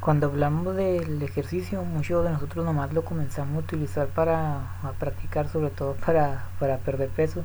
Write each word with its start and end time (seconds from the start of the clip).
Cuando 0.00 0.28
hablamos 0.28 0.76
del 0.76 1.20
ejercicio, 1.22 1.82
muchos 1.82 2.24
de 2.24 2.30
nosotros 2.30 2.64
nomás 2.64 2.92
lo 2.92 3.04
comenzamos 3.04 3.56
a 3.56 3.58
utilizar 3.58 4.06
para 4.06 4.60
a 4.82 4.92
practicar, 4.98 5.48
sobre 5.48 5.70
todo 5.70 5.94
para, 5.94 6.44
para 6.60 6.78
perder 6.78 7.08
peso. 7.08 7.42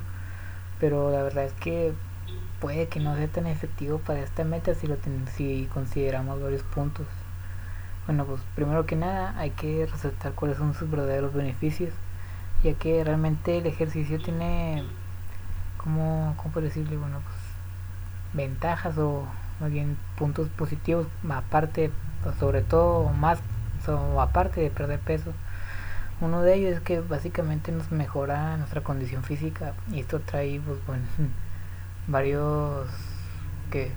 Pero 0.79 1.11
la 1.11 1.23
verdad 1.23 1.45
es 1.45 1.53
que 1.53 1.93
puede 2.59 2.87
que 2.87 2.99
no 2.99 3.15
sea 3.15 3.27
tan 3.27 3.47
efectivo 3.47 3.97
para 3.97 4.19
esta 4.21 4.43
meta 4.43 4.75
si, 4.75 4.85
lo 4.87 4.97
si 5.35 5.67
consideramos 5.73 6.41
varios 6.41 6.61
puntos. 6.61 7.07
Bueno, 8.05 8.25
pues 8.25 8.39
primero 8.55 8.85
que 8.85 8.95
nada 8.95 9.33
hay 9.39 9.49
que 9.49 9.87
resaltar 9.87 10.33
cuáles 10.33 10.57
son 10.57 10.75
sus 10.75 10.89
verdaderos 10.91 11.33
beneficios, 11.33 11.93
ya 12.63 12.73
que 12.75 13.03
realmente 13.03 13.57
el 13.57 13.65
ejercicio 13.65 14.21
tiene, 14.21 14.83
como, 15.77 16.35
¿cómo 16.37 16.61
decirle? 16.61 16.97
Bueno, 16.97 17.19
pues 17.23 17.35
ventajas 18.33 18.97
o 18.97 19.25
más 19.59 19.71
bien 19.71 19.97
puntos 20.17 20.49
positivos, 20.49 21.07
aparte, 21.29 21.91
sobre 22.39 22.61
todo 22.61 23.09
más, 23.09 23.39
aparte 24.19 24.61
de 24.61 24.69
perder 24.69 24.99
peso. 24.99 25.33
Uno 26.21 26.41
de 26.41 26.55
ellos 26.55 26.77
es 26.77 26.79
que 26.81 27.01
básicamente 27.01 27.71
nos 27.71 27.91
mejora 27.91 28.55
nuestra 28.57 28.81
condición 28.81 29.23
física 29.23 29.73
y 29.91 29.99
esto 29.99 30.19
trae 30.19 30.61
pues, 30.65 30.77
bueno, 30.87 31.03
varios 32.07 32.87
que 33.71 33.91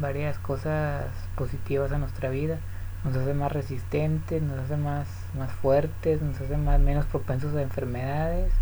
varias 0.00 0.38
cosas 0.38 1.06
positivas 1.36 1.92
a 1.92 1.98
nuestra 1.98 2.28
vida 2.28 2.58
nos 3.04 3.16
hace 3.16 3.34
más 3.34 3.52
resistentes 3.52 4.42
nos 4.42 4.58
hace 4.58 4.76
más 4.76 5.06
más 5.38 5.52
fuertes 5.52 6.20
nos 6.22 6.40
hace 6.40 6.56
más 6.56 6.80
menos 6.80 7.06
propensos 7.06 7.54
a 7.54 7.62
enfermedades 7.62 8.52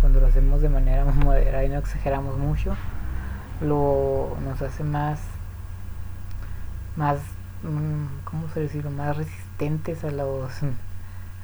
cuando 0.00 0.20
lo 0.20 0.26
hacemos 0.26 0.62
de 0.62 0.70
manera 0.70 1.04
moderada 1.24 1.64
y 1.64 1.68
no 1.68 1.78
exageramos 1.78 2.38
mucho 2.38 2.76
lo 3.60 4.36
nos 4.42 4.62
hace 4.62 4.84
más 4.84 5.20
más 6.96 7.18
cómo 8.24 8.48
se 8.54 8.60
decirlo 8.60 8.90
más 8.90 9.16
resistentes 9.16 10.04
a 10.04 10.10
los 10.10 10.52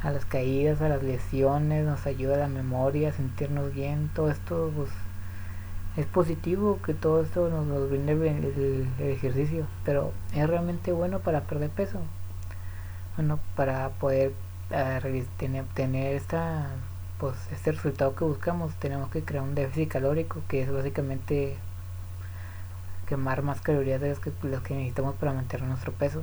a 0.02 0.10
las 0.10 0.24
caídas 0.24 0.80
a 0.80 0.88
las 0.88 1.02
lesiones 1.02 1.84
nos 1.84 2.06
ayuda 2.06 2.36
la 2.36 2.48
memoria 2.48 3.08
a 3.08 3.12
sentirnos 3.12 3.74
bien 3.74 4.10
todo 4.14 4.30
esto 4.30 4.70
pues 4.76 4.90
es 5.96 6.06
positivo 6.06 6.80
que 6.84 6.92
todo 6.92 7.22
esto 7.22 7.48
nos, 7.48 7.66
nos 7.66 7.88
brinde 7.88 8.12
el, 8.12 8.88
ejercicio, 8.98 9.66
pero 9.84 10.12
es 10.34 10.48
realmente 10.48 10.92
bueno 10.92 11.20
para 11.20 11.42
perder 11.42 11.70
peso. 11.70 12.00
Bueno, 13.16 13.38
para 13.54 13.90
poder 13.90 14.32
uh, 14.70 15.64
tener 15.74 16.14
esta, 16.16 16.70
pues, 17.20 17.36
este 17.52 17.72
resultado 17.72 18.16
que 18.16 18.24
buscamos, 18.24 18.74
tenemos 18.76 19.08
que 19.10 19.22
crear 19.22 19.44
un 19.44 19.54
déficit 19.54 19.88
calórico, 19.88 20.40
que 20.48 20.62
es 20.62 20.72
básicamente 20.72 21.56
quemar 23.04 23.42
más 23.42 23.60
calorías 23.60 24.00
de 24.00 24.10
las 24.10 24.18
que, 24.18 24.32
las 24.42 24.62
que 24.62 24.74
necesitamos 24.74 25.14
para 25.16 25.32
mantener 25.32 25.66
nuestro 25.66 25.92
peso. 25.92 26.22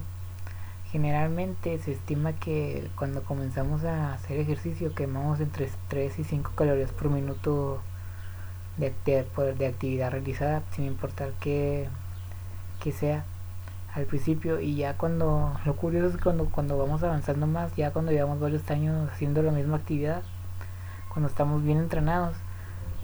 Generalmente 0.92 1.78
se 1.80 1.94
estima 1.94 2.34
que 2.34 2.90
cuando 2.96 3.24
comenzamos 3.24 3.86
a 3.86 4.14
hacer 4.14 4.40
ejercicio 4.40 4.94
quemamos 4.94 5.40
entre 5.40 5.70
3 5.88 6.20
y 6.20 6.24
5 6.24 6.52
calorías 6.56 6.92
por 6.92 7.10
minuto 7.10 7.82
de, 8.78 8.94
de, 9.06 9.26
de 9.54 9.68
actividad 9.68 10.12
realizada 10.12 10.64
sin 10.72 10.86
importar 10.86 11.32
que, 11.40 11.88
que 12.82 12.92
sea 12.92 13.24
al 13.94 14.06
principio 14.06 14.60
y 14.60 14.76
ya 14.76 14.98
cuando 14.98 15.58
lo 15.66 15.76
curioso 15.76 16.08
es 16.08 16.16
que 16.16 16.24
cuando, 16.24 16.46
cuando 16.46 16.78
vamos 16.78 17.04
avanzando 17.04 17.48
más 17.48 17.76
ya 17.76 17.92
cuando 17.92 18.12
llevamos 18.12 18.40
varios 18.40 18.70
años 18.72 19.10
haciendo 19.12 19.42
la 19.44 19.52
misma 19.52 19.78
actividad 19.78 20.24
cuando 21.10 21.28
estamos 21.30 21.64
bien 21.64 21.78
entrenados 21.78 22.36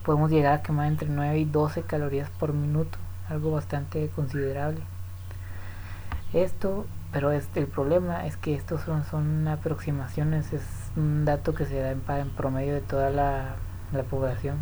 podemos 0.05 0.31
llegar 0.31 0.53
a 0.53 0.61
quemar 0.61 0.87
entre 0.87 1.09
9 1.09 1.39
y 1.39 1.45
12 1.45 1.81
calorías 1.83 2.29
por 2.29 2.53
minuto 2.53 2.97
algo 3.29 3.51
bastante 3.51 4.09
considerable. 4.09 4.81
Esto 6.33 6.85
pero 7.11 7.31
este, 7.31 7.61
el 7.61 7.67
problema 7.67 8.25
es 8.25 8.37
que 8.37 8.53
estos 8.53 8.81
son, 8.81 9.03
son 9.05 9.47
aproximaciones 9.47 10.51
es 10.51 10.61
un 10.95 11.25
dato 11.25 11.53
que 11.53 11.65
se 11.65 11.79
da 11.79 11.91
en, 11.91 12.29
promedio 12.29 12.73
de 12.73 12.81
toda 12.81 13.09
la, 13.09 13.55
la 13.93 14.03
población. 14.03 14.57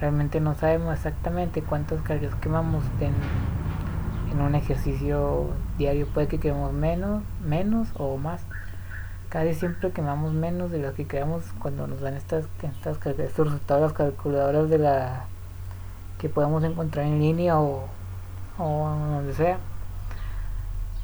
Realmente 0.00 0.40
no 0.40 0.54
sabemos 0.54 0.94
exactamente 0.94 1.62
cuántas 1.62 2.02
calorías 2.02 2.34
quemamos 2.36 2.84
en, 3.00 3.14
en 4.32 4.40
un 4.40 4.54
ejercicio 4.54 5.46
diario. 5.78 6.06
Puede 6.08 6.26
que 6.26 6.40
quememos 6.40 6.72
menos 6.72 7.22
menos 7.44 7.88
o 7.96 8.16
más. 8.16 8.42
Casi 9.28 9.54
siempre 9.54 9.90
quemamos 9.92 10.32
menos 10.32 10.70
de 10.70 10.78
lo 10.78 10.92
que 10.94 11.06
creamos 11.06 11.44
cuando 11.60 11.86
nos 11.86 12.00
dan 12.00 12.14
estas, 12.14 12.46
estas 12.62 12.98
estos 13.06 13.46
resultados 13.46 13.82
las 13.82 13.92
calculadoras 13.92 14.68
de 14.68 14.78
la 14.78 15.24
que 16.18 16.28
podemos 16.28 16.64
encontrar 16.64 17.06
en 17.06 17.20
línea 17.20 17.58
o, 17.60 17.88
o 18.58 18.88
donde 18.88 19.34
sea 19.34 19.58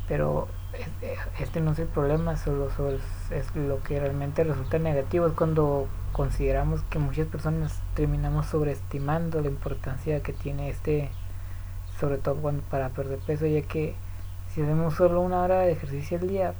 pero 0.08 0.48
este, 0.72 1.16
este 1.40 1.60
no 1.60 1.72
es 1.72 1.78
el 1.78 1.88
problema 1.88 2.36
solo, 2.36 2.68
es 3.30 3.56
lo 3.56 3.82
que 3.82 4.00
realmente 4.00 4.44
resulta 4.44 4.78
negativo 4.78 5.26
es 5.26 5.32
cuando 5.32 5.86
consideramos 6.12 6.82
que 6.90 6.98
muchas 6.98 7.26
personas 7.28 7.80
terminamos 7.94 8.46
sobreestimando 8.46 9.40
la 9.40 9.48
importancia 9.48 10.22
que 10.22 10.32
tiene 10.32 10.68
este, 10.68 11.10
sobre 11.98 12.18
todo 12.18 12.36
cuando 12.36 12.62
para 12.64 12.90
perder 12.90 13.20
peso, 13.20 13.46
ya 13.46 13.62
que 13.62 13.94
si 14.52 14.62
hacemos 14.62 14.94
solo 14.94 15.20
una 15.20 15.42
hora 15.42 15.60
de 15.60 15.72
ejercicio 15.72 16.18
al 16.18 16.28
día, 16.28 16.54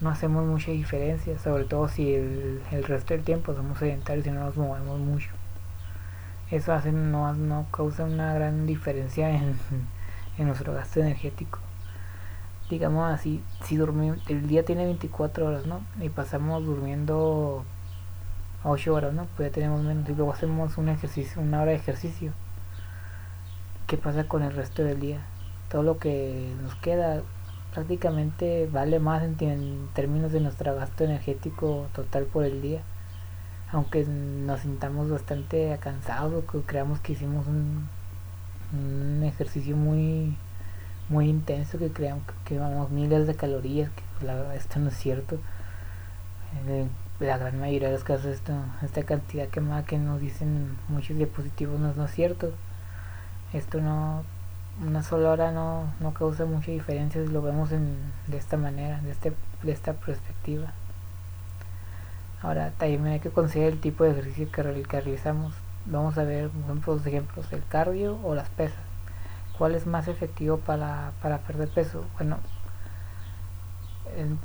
no 0.00 0.10
hacemos 0.10 0.44
mucha 0.46 0.70
diferencia, 0.72 1.38
sobre 1.38 1.64
todo 1.64 1.88
si 1.88 2.14
el, 2.14 2.62
el 2.72 2.84
resto 2.84 3.14
del 3.14 3.22
tiempo 3.22 3.54
somos 3.54 3.78
sedentarios 3.78 4.26
y 4.26 4.30
no 4.30 4.40
nos 4.40 4.56
movemos 4.56 4.98
mucho. 4.98 5.30
Eso 6.50 6.72
hace, 6.72 6.92
no, 6.92 7.32
no 7.34 7.66
causa 7.70 8.04
una 8.04 8.34
gran 8.34 8.66
diferencia 8.66 9.30
en, 9.30 9.56
en 10.38 10.46
nuestro 10.46 10.72
gasto 10.74 11.00
energético 11.00 11.58
digamos 12.70 13.12
así, 13.12 13.42
si 13.64 13.76
dormimos, 13.76 14.18
el 14.28 14.46
día 14.46 14.64
tiene 14.64 14.84
24 14.84 15.46
horas, 15.46 15.66
¿no? 15.66 15.80
Y 16.00 16.08
pasamos 16.08 16.64
durmiendo 16.64 17.64
8 18.62 18.94
horas, 18.94 19.12
¿no? 19.12 19.26
Pues 19.36 19.48
ya 19.50 19.54
tenemos 19.54 19.82
menos 19.82 20.08
y 20.08 20.14
luego 20.14 20.32
hacemos 20.32 20.78
un 20.78 20.88
ejercicio, 20.88 21.42
una 21.42 21.60
hora 21.60 21.72
de 21.72 21.76
ejercicio. 21.76 22.32
¿Qué 23.88 23.96
pasa 23.96 24.24
con 24.24 24.42
el 24.42 24.54
resto 24.54 24.84
del 24.84 25.00
día? 25.00 25.26
Todo 25.68 25.82
lo 25.82 25.98
que 25.98 26.54
nos 26.62 26.76
queda 26.76 27.22
prácticamente 27.74 28.68
vale 28.72 29.00
más 29.00 29.22
en, 29.22 29.88
términos 29.92 30.32
de 30.32 30.40
nuestro 30.40 30.74
gasto 30.74 31.04
energético 31.04 31.88
total 31.92 32.24
por 32.24 32.44
el 32.44 32.62
día. 32.62 32.82
Aunque 33.72 34.04
nos 34.04 34.60
sintamos 34.60 35.10
bastante 35.10 35.78
cansados 35.80 36.44
o 36.44 36.62
creamos 36.62 37.00
que 37.00 37.12
hicimos 37.12 37.46
un, 37.46 37.88
ejercicio 39.24 39.76
muy 39.76 40.36
muy 41.08 41.28
intenso 41.28 41.76
que 41.78 41.90
creamos 41.90 42.22
que 42.24 42.54
quemamos 42.54 42.90
miles 42.90 43.26
de 43.26 43.34
calorías, 43.34 43.90
que 43.90 44.26
la 44.26 44.54
esto 44.54 44.78
no 44.78 44.90
es 44.90 44.96
cierto. 44.96 45.38
Eh, 46.68 46.86
la 47.20 47.36
gran 47.36 47.58
mayoría 47.60 47.88
de 47.88 47.94
los 47.94 48.04
casos 48.04 48.26
esto, 48.26 48.52
esta 48.82 49.02
cantidad 49.02 49.48
quemada 49.48 49.84
que 49.84 49.98
nos 49.98 50.20
dicen 50.20 50.76
muchos 50.88 51.16
diapositivos 51.16 51.78
no, 51.78 51.92
no 51.94 52.04
es 52.04 52.12
cierto. 52.12 52.52
Esto 53.52 53.80
no, 53.80 54.24
una 54.84 55.02
sola 55.02 55.30
hora 55.30 55.52
no, 55.52 55.92
no 56.00 56.14
causa 56.14 56.44
mucha 56.46 56.70
diferencia 56.70 57.22
si 57.22 57.30
lo 57.30 57.42
vemos 57.42 57.72
en, 57.72 57.96
de 58.28 58.38
esta 58.38 58.56
manera, 58.56 59.00
de, 59.02 59.10
este, 59.10 59.32
de 59.62 59.72
esta 59.72 59.92
perspectiva. 59.94 60.72
Ahora 62.42 62.72
también 62.78 63.06
hay 63.06 63.20
que 63.20 63.30
considerar 63.30 63.72
el 63.72 63.80
tipo 63.80 64.04
de 64.04 64.12
ejercicio 64.12 64.50
que, 64.50 64.62
realizamos. 64.62 65.54
Vamos 65.86 66.16
a 66.18 66.24
ver 66.24 66.50
dos 66.86 67.06
ejemplos, 67.06 67.52
el 67.52 67.64
cardio 67.66 68.18
o 68.22 68.34
las 68.34 68.48
pesas. 68.48 68.78
¿Cuál 69.58 69.74
es 69.74 69.86
más 69.86 70.08
efectivo 70.08 70.58
para, 70.58 71.12
para 71.22 71.38
perder 71.38 71.68
peso? 71.68 72.04
Bueno, 72.16 72.38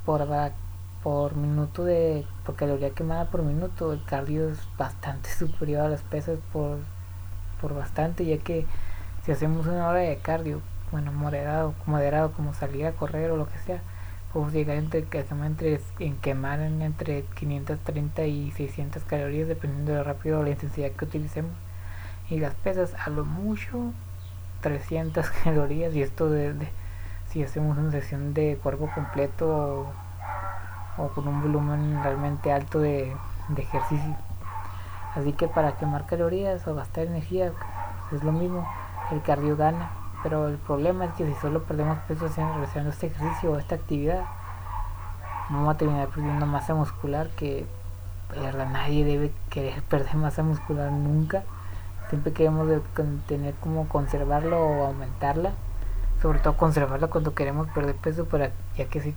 por 0.05 0.27
por 1.03 1.35
minuto 1.35 1.85
de 1.85 2.25
por 2.45 2.55
caloría 2.55 2.89
quemada 2.89 3.25
por 3.25 3.43
minuto 3.43 3.93
el 3.93 4.03
cardio 4.03 4.49
es 4.49 4.59
bastante 4.77 5.29
superior 5.39 5.81
a 5.81 5.89
las 5.89 6.01
pesas 6.01 6.39
por, 6.51 6.79
por 7.61 7.75
bastante 7.75 8.25
ya 8.25 8.37
que 8.37 8.65
si 9.23 9.31
hacemos 9.31 9.67
una 9.67 9.87
hora 9.87 9.99
de 9.99 10.17
cardio 10.17 10.61
bueno 10.91 11.11
moderado 11.11 11.73
moderado 11.85 12.31
como 12.31 12.53
salir 12.53 12.87
a 12.87 12.93
correr 12.93 13.31
o 13.31 13.37
lo 13.37 13.47
que 13.47 13.57
sea 13.59 13.81
entre, 14.35 15.05
entre 15.45 15.79
en 15.99 16.17
quemar 16.17 16.59
en 16.59 16.81
entre 16.81 17.23
530 17.35 18.25
y 18.25 18.51
600 18.51 19.03
calorías 19.03 19.47
dependiendo 19.47 19.93
de 19.93 19.97
lo 19.99 20.03
rápido 20.03 20.39
o 20.39 20.43
la 20.43 20.49
intensidad 20.49 20.91
que 20.91 21.05
utilicemos 21.05 21.51
y 22.29 22.39
las 22.39 22.53
pesas 22.55 22.93
a 22.95 23.09
lo 23.09 23.23
mucho 23.23 23.93
300 24.61 25.29
calorías 25.43 25.95
y 25.95 26.01
esto 26.01 26.29
de, 26.29 26.53
si 27.29 27.43
hacemos 27.43 27.77
una 27.77 27.91
sesión 27.91 28.33
de 28.33 28.59
cuerpo 28.61 28.89
completo 28.93 29.87
o 30.97 31.07
con 31.09 31.27
un 31.27 31.41
volumen 31.41 32.01
realmente 32.03 32.51
alto 32.51 32.79
de, 32.79 33.15
ejercicio. 33.57 34.15
Así 35.13 35.33
que 35.33 35.47
para 35.47 35.77
quemar 35.77 36.05
calorías 36.07 36.67
o 36.67 36.75
gastar 36.75 37.05
energía 37.05 37.51
es 38.11 38.23
lo 38.23 38.31
mismo, 38.31 38.67
el 39.11 39.21
cardio 39.21 39.55
gana. 39.55 40.04
Pero 40.25 40.47
el 40.47 40.57
problema 40.57 41.05
es 41.05 41.11
que 41.13 41.27
si 41.27 41.35
solo 41.35 41.61
perdemos 41.61 41.99
peso 42.07 42.25
haciendo 42.25 42.89
este 42.89 43.05
ejercicio 43.05 43.51
o 43.51 43.59
esta 43.59 43.75
actividad, 43.75 44.23
vamos 45.51 45.75
a 45.75 45.77
terminar 45.77 46.07
perdiendo 46.07 46.47
masa 46.47 46.73
muscular 46.73 47.27
que 47.37 47.67
verdad 48.35 48.67
nadie 48.71 49.05
debe 49.05 49.31
querer 49.51 49.83
perder 49.89 50.15
masa 50.15 50.41
muscular 50.41 50.91
nunca. 50.91 51.43
Siempre 52.09 52.33
queremos 52.33 52.67
tener 53.27 53.53
como 53.61 53.87
conservarlo 53.87 54.59
o 54.59 54.85
aumentarla. 54.87 55.51
sobre 56.23 56.39
todo 56.39 56.57
conservarla 56.57 57.07
cuando 57.07 57.35
queremos 57.35 57.67
perder 57.67 57.95
peso 57.95 58.25
para 58.25 58.49
ya 58.75 58.85
que 58.85 59.01
si 59.01 59.13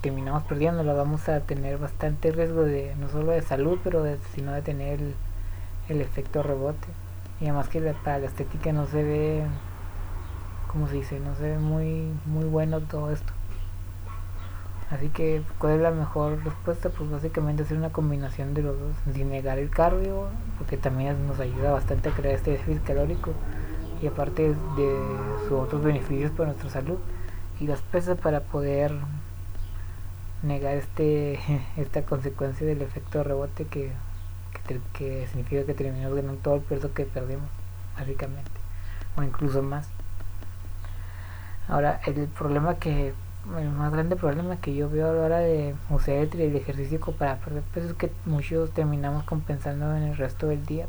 terminamos 0.00 0.42
perdiendo 0.42 0.82
la 0.82 0.92
vamos 0.92 1.28
a 1.28 1.38
tener 1.38 1.78
bastante 1.78 2.32
riesgo 2.32 2.62
de 2.62 2.96
no 2.96 3.08
solo 3.10 3.30
de 3.30 3.42
salud 3.42 3.78
pero 3.84 4.02
de, 4.02 4.18
sino 4.34 4.50
de 4.50 4.62
tener 4.62 4.98
el, 4.98 5.14
el 5.88 6.00
efecto 6.00 6.42
rebote 6.42 6.88
y 7.40 7.44
además 7.44 7.68
que 7.68 7.80
para 8.02 8.18
la 8.18 8.26
estética 8.26 8.72
no 8.72 8.86
se 8.86 9.04
ve 9.04 9.46
como 10.68 10.88
se 10.88 10.94
dice 10.94 11.20
no 11.20 11.34
ve 11.40 11.58
muy 11.58 12.12
muy 12.26 12.44
bueno 12.44 12.80
todo 12.80 13.10
esto 13.10 13.32
así 14.90 15.08
que 15.08 15.42
cuál 15.58 15.74
es 15.74 15.80
la 15.80 15.90
mejor 15.90 16.42
respuesta 16.44 16.88
pues 16.90 17.10
básicamente 17.10 17.64
hacer 17.64 17.76
una 17.76 17.90
combinación 17.90 18.54
de 18.54 18.62
los 18.62 18.78
dos 18.78 18.94
sin 19.12 19.30
negar 19.30 19.58
el 19.58 19.70
cardio 19.70 20.28
porque 20.58 20.76
también 20.76 21.26
nos 21.26 21.40
ayuda 21.40 21.72
bastante 21.72 22.08
a 22.08 22.12
crear 22.12 22.34
este 22.34 22.52
déficit 22.52 22.84
calórico 22.84 23.32
y 24.00 24.06
aparte 24.06 24.54
de 24.76 24.98
sus 25.48 25.52
otros 25.52 25.82
beneficios 25.82 26.30
para 26.30 26.50
nuestra 26.50 26.70
salud 26.70 26.98
y 27.60 27.66
las 27.66 27.82
pesas 27.82 28.16
para 28.16 28.40
poder 28.40 28.92
negar 30.42 30.76
este 30.76 31.40
esta 31.76 32.02
consecuencia 32.02 32.66
del 32.66 32.82
efecto 32.82 33.24
rebote 33.24 33.64
que 33.64 33.90
que, 34.92 35.26
significa 35.28 35.64
que 35.64 35.74
terminamos 35.74 36.16
ganando 36.16 36.40
todo 36.40 36.56
el 36.56 36.60
peso 36.60 36.92
que 36.92 37.04
perdimos, 37.04 37.48
básicamente, 37.96 38.50
o 39.16 39.22
incluso 39.22 39.62
más. 39.62 39.88
Ahora, 41.68 42.00
el 42.06 42.26
problema 42.28 42.76
que, 42.76 43.12
el 43.58 43.70
más 43.70 43.92
grande 43.92 44.16
problema 44.16 44.56
que 44.56 44.74
yo 44.74 44.90
veo 44.90 45.10
a 45.10 45.12
la 45.12 45.22
hora 45.22 45.38
de 45.38 45.74
usar 45.90 46.14
el 46.14 46.56
ejercicio 46.56 46.98
para 47.12 47.36
perder 47.36 47.62
peso 47.62 47.88
es 47.88 47.94
que 47.94 48.10
muchos 48.26 48.70
terminamos 48.72 49.24
compensando 49.24 49.94
en 49.96 50.02
el 50.04 50.16
resto 50.16 50.48
del 50.48 50.64
día. 50.66 50.86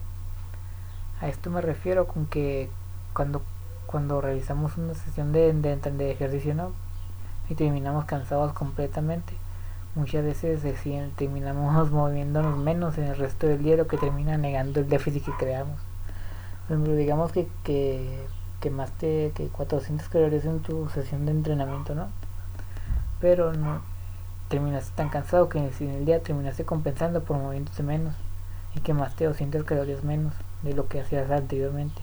A 1.21 1.27
esto 1.27 1.49
me 1.49 1.61
refiero 1.61 2.07
con 2.07 2.25
que 2.25 2.69
cuando, 3.13 3.41
cuando 3.85 4.21
realizamos 4.21 4.77
una 4.77 4.93
sesión 4.93 5.31
de, 5.33 5.53
de, 5.53 5.75
de 5.75 6.11
ejercicio, 6.11 6.55
¿no? 6.55 6.71
Y 7.49 7.55
terminamos 7.55 8.05
cansados 8.05 8.53
completamente 8.53 9.33
muchas 9.95 10.23
veces 10.23 10.61
terminamos 11.15 11.91
moviéndonos 11.91 12.57
menos 12.57 12.97
en 12.97 13.05
el 13.05 13.17
resto 13.17 13.47
del 13.47 13.63
día 13.63 13.77
lo 13.77 13.87
que 13.87 13.97
termina 13.97 14.37
negando 14.37 14.79
el 14.79 14.89
déficit 14.89 15.25
que 15.25 15.31
creamos 15.33 15.79
digamos 16.69 17.31
que, 17.31 17.47
que 17.63 18.25
quemaste 18.59 19.31
que 19.35 19.47
400 19.47 20.09
calorías 20.09 20.45
en 20.45 20.59
tu 20.59 20.89
sesión 20.89 21.25
de 21.25 21.31
entrenamiento 21.31 21.95
no 21.95 22.09
pero 23.19 23.53
no 23.53 23.81
terminaste 24.47 24.91
tan 24.95 25.09
cansado 25.09 25.49
que 25.49 25.59
en 25.59 25.89
el 25.89 26.05
día 26.05 26.23
terminaste 26.23 26.65
compensando 26.65 27.23
por 27.23 27.37
moviéndose 27.37 27.83
menos 27.83 28.15
y 28.75 28.79
quemaste 28.79 29.25
200 29.25 29.63
calorías 29.63 30.03
menos 30.03 30.33
de 30.63 30.73
lo 30.73 30.87
que 30.87 31.01
hacías 31.01 31.29
anteriormente. 31.29 32.01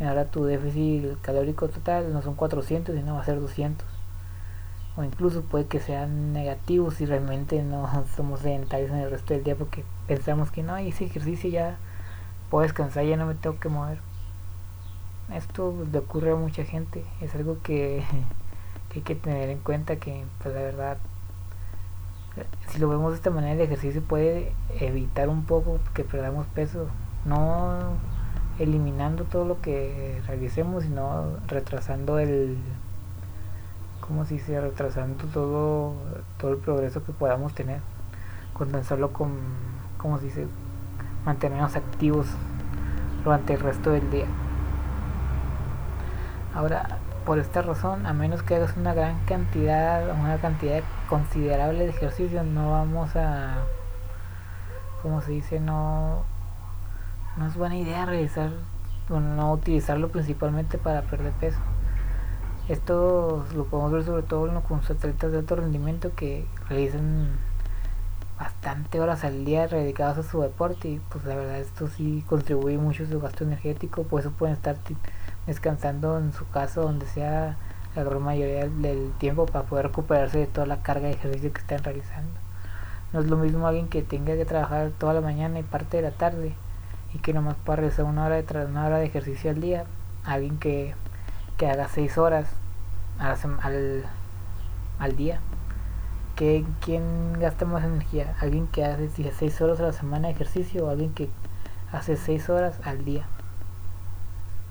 Ahora 0.00 0.26
tu 0.26 0.44
déficit 0.44 1.20
calórico 1.22 1.68
total 1.68 2.12
no 2.12 2.22
son 2.22 2.34
400 2.34 2.94
sino 2.94 3.14
va 3.14 3.22
a 3.22 3.24
ser 3.24 3.40
200 3.40 3.86
o 4.96 5.04
incluso 5.04 5.42
puede 5.42 5.66
que 5.66 5.80
sean 5.80 6.32
negativos 6.32 6.94
si 6.94 7.06
realmente 7.06 7.62
no 7.62 7.88
somos 8.16 8.40
sedentarios 8.40 8.90
en 8.90 8.98
el 8.98 9.10
resto 9.10 9.34
del 9.34 9.44
día 9.44 9.56
porque 9.56 9.84
pensamos 10.06 10.50
que 10.50 10.62
no, 10.62 10.76
ese 10.76 11.04
ejercicio 11.04 11.50
ya 11.50 11.76
puedo 12.50 12.62
descansar, 12.62 13.04
ya 13.04 13.16
no 13.16 13.26
me 13.26 13.34
tengo 13.34 13.58
que 13.58 13.68
mover. 13.68 13.98
Esto 15.32 15.74
le 15.90 15.98
ocurre 15.98 16.32
a 16.32 16.36
mucha 16.36 16.64
gente, 16.64 17.04
es 17.20 17.34
algo 17.34 17.58
que, 17.62 18.04
hay 18.94 19.00
que 19.02 19.14
tener 19.14 19.50
en 19.50 19.58
cuenta 19.58 19.96
que 19.96 20.24
pues 20.42 20.54
la 20.54 20.62
verdad 20.62 20.96
si 22.68 22.78
lo 22.78 22.88
vemos 22.88 23.12
de 23.12 23.16
esta 23.16 23.30
manera 23.30 23.54
el 23.54 23.60
ejercicio 23.60 24.02
puede 24.02 24.52
evitar 24.78 25.28
un 25.28 25.44
poco 25.44 25.78
que 25.94 26.04
perdamos 26.04 26.46
peso, 26.48 26.86
no 27.24 27.78
eliminando 28.58 29.24
todo 29.24 29.44
lo 29.44 29.60
que 29.60 30.20
realicemos, 30.26 30.84
sino 30.84 31.38
retrasando 31.46 32.18
el 32.18 32.58
como 34.00 34.24
si 34.24 34.38
se 34.38 34.60
retrasando 34.60 35.24
todo, 35.26 35.94
todo 36.38 36.52
el 36.52 36.58
progreso 36.58 37.04
que 37.04 37.12
podamos 37.12 37.54
tener, 37.54 37.80
con 38.52 38.70
con, 39.12 39.30
como 39.98 40.18
si 40.18 40.30
se 40.30 40.46
mantenernos 41.24 41.74
activos 41.74 42.26
durante 43.24 43.54
el 43.54 43.60
resto 43.60 43.90
del 43.90 44.08
día. 44.10 44.26
Ahora, 46.56 46.88
por 47.26 47.38
esta 47.38 47.60
razón, 47.60 48.06
a 48.06 48.14
menos 48.14 48.42
que 48.42 48.54
hagas 48.54 48.78
una 48.78 48.94
gran 48.94 49.22
cantidad, 49.26 50.08
una 50.18 50.38
cantidad 50.38 50.82
considerable 51.06 51.84
de 51.84 51.90
ejercicio, 51.90 52.42
no 52.44 52.70
vamos 52.70 53.14
a, 53.14 53.58
como 55.02 55.20
se 55.20 55.32
dice, 55.32 55.60
no, 55.60 56.22
no 57.36 57.46
es 57.46 57.56
buena 57.58 57.76
idea 57.76 58.06
realizar 58.06 58.52
o 59.10 59.20
no 59.20 59.52
utilizarlo 59.52 60.08
principalmente 60.08 60.78
para 60.78 61.02
perder 61.02 61.32
peso. 61.32 61.58
Esto 62.70 63.44
lo 63.54 63.66
podemos 63.66 63.92
ver 63.92 64.04
sobre 64.04 64.22
todo 64.22 64.48
con 64.62 64.78
los 64.78 64.90
atletas 64.90 65.32
de 65.32 65.38
alto 65.40 65.56
rendimiento 65.56 66.14
que 66.14 66.46
realizan 66.70 67.32
bastante 68.38 68.98
horas 68.98 69.24
al 69.24 69.44
día 69.44 69.68
dedicados 69.68 70.16
a 70.24 70.30
su 70.30 70.40
deporte 70.40 70.88
y 70.88 71.00
pues 71.10 71.22
la 71.26 71.36
verdad 71.36 71.58
esto 71.58 71.86
sí 71.88 72.24
contribuye 72.26 72.78
mucho 72.78 73.04
a 73.04 73.06
su 73.08 73.20
gasto 73.20 73.44
energético, 73.44 74.04
por 74.04 74.20
eso 74.20 74.30
pueden 74.30 74.56
estar 74.56 74.76
descansando 75.46 76.18
en 76.18 76.32
su 76.32 76.48
casa 76.48 76.80
donde 76.80 77.06
sea 77.06 77.56
la 77.94 78.04
gran 78.04 78.22
mayoría 78.22 78.68
del 78.68 79.12
tiempo 79.18 79.46
para 79.46 79.64
poder 79.64 79.86
recuperarse 79.86 80.38
de 80.38 80.46
toda 80.46 80.66
la 80.66 80.82
carga 80.82 81.06
de 81.06 81.14
ejercicio 81.14 81.52
que 81.52 81.60
están 81.60 81.82
realizando. 81.82 82.32
No 83.12 83.20
es 83.20 83.26
lo 83.26 83.36
mismo 83.36 83.66
alguien 83.66 83.88
que 83.88 84.02
tenga 84.02 84.34
que 84.34 84.44
trabajar 84.44 84.90
toda 84.98 85.14
la 85.14 85.20
mañana 85.20 85.58
y 85.58 85.62
parte 85.62 85.96
de 85.96 86.02
la 86.02 86.10
tarde 86.10 86.54
y 87.14 87.18
que 87.18 87.32
nomás 87.32 87.56
pueda 87.64 87.76
realizar 87.76 88.04
una 88.04 88.26
hora 88.26 88.42
de, 88.42 88.66
una 88.66 88.86
hora 88.86 88.98
de 88.98 89.06
ejercicio 89.06 89.50
al 89.50 89.60
día, 89.60 89.84
alguien 90.24 90.58
que 90.58 90.94
que 91.56 91.66
haga 91.68 91.88
6 91.88 92.18
horas 92.18 92.48
al, 93.18 94.04
al 94.98 95.16
día. 95.16 95.40
que 96.34 96.64
¿Quién 96.80 97.38
gasta 97.40 97.64
más 97.64 97.84
energía? 97.84 98.36
¿Alguien 98.40 98.66
que 98.66 98.84
hace 98.84 99.08
6 99.32 99.60
horas 99.62 99.80
a 99.80 99.84
la 99.84 99.92
semana 99.92 100.28
de 100.28 100.34
ejercicio 100.34 100.86
o 100.86 100.90
alguien 100.90 101.14
que 101.14 101.30
hace 101.92 102.16
6 102.16 102.50
horas 102.50 102.78
al 102.84 103.04
día? 103.04 103.26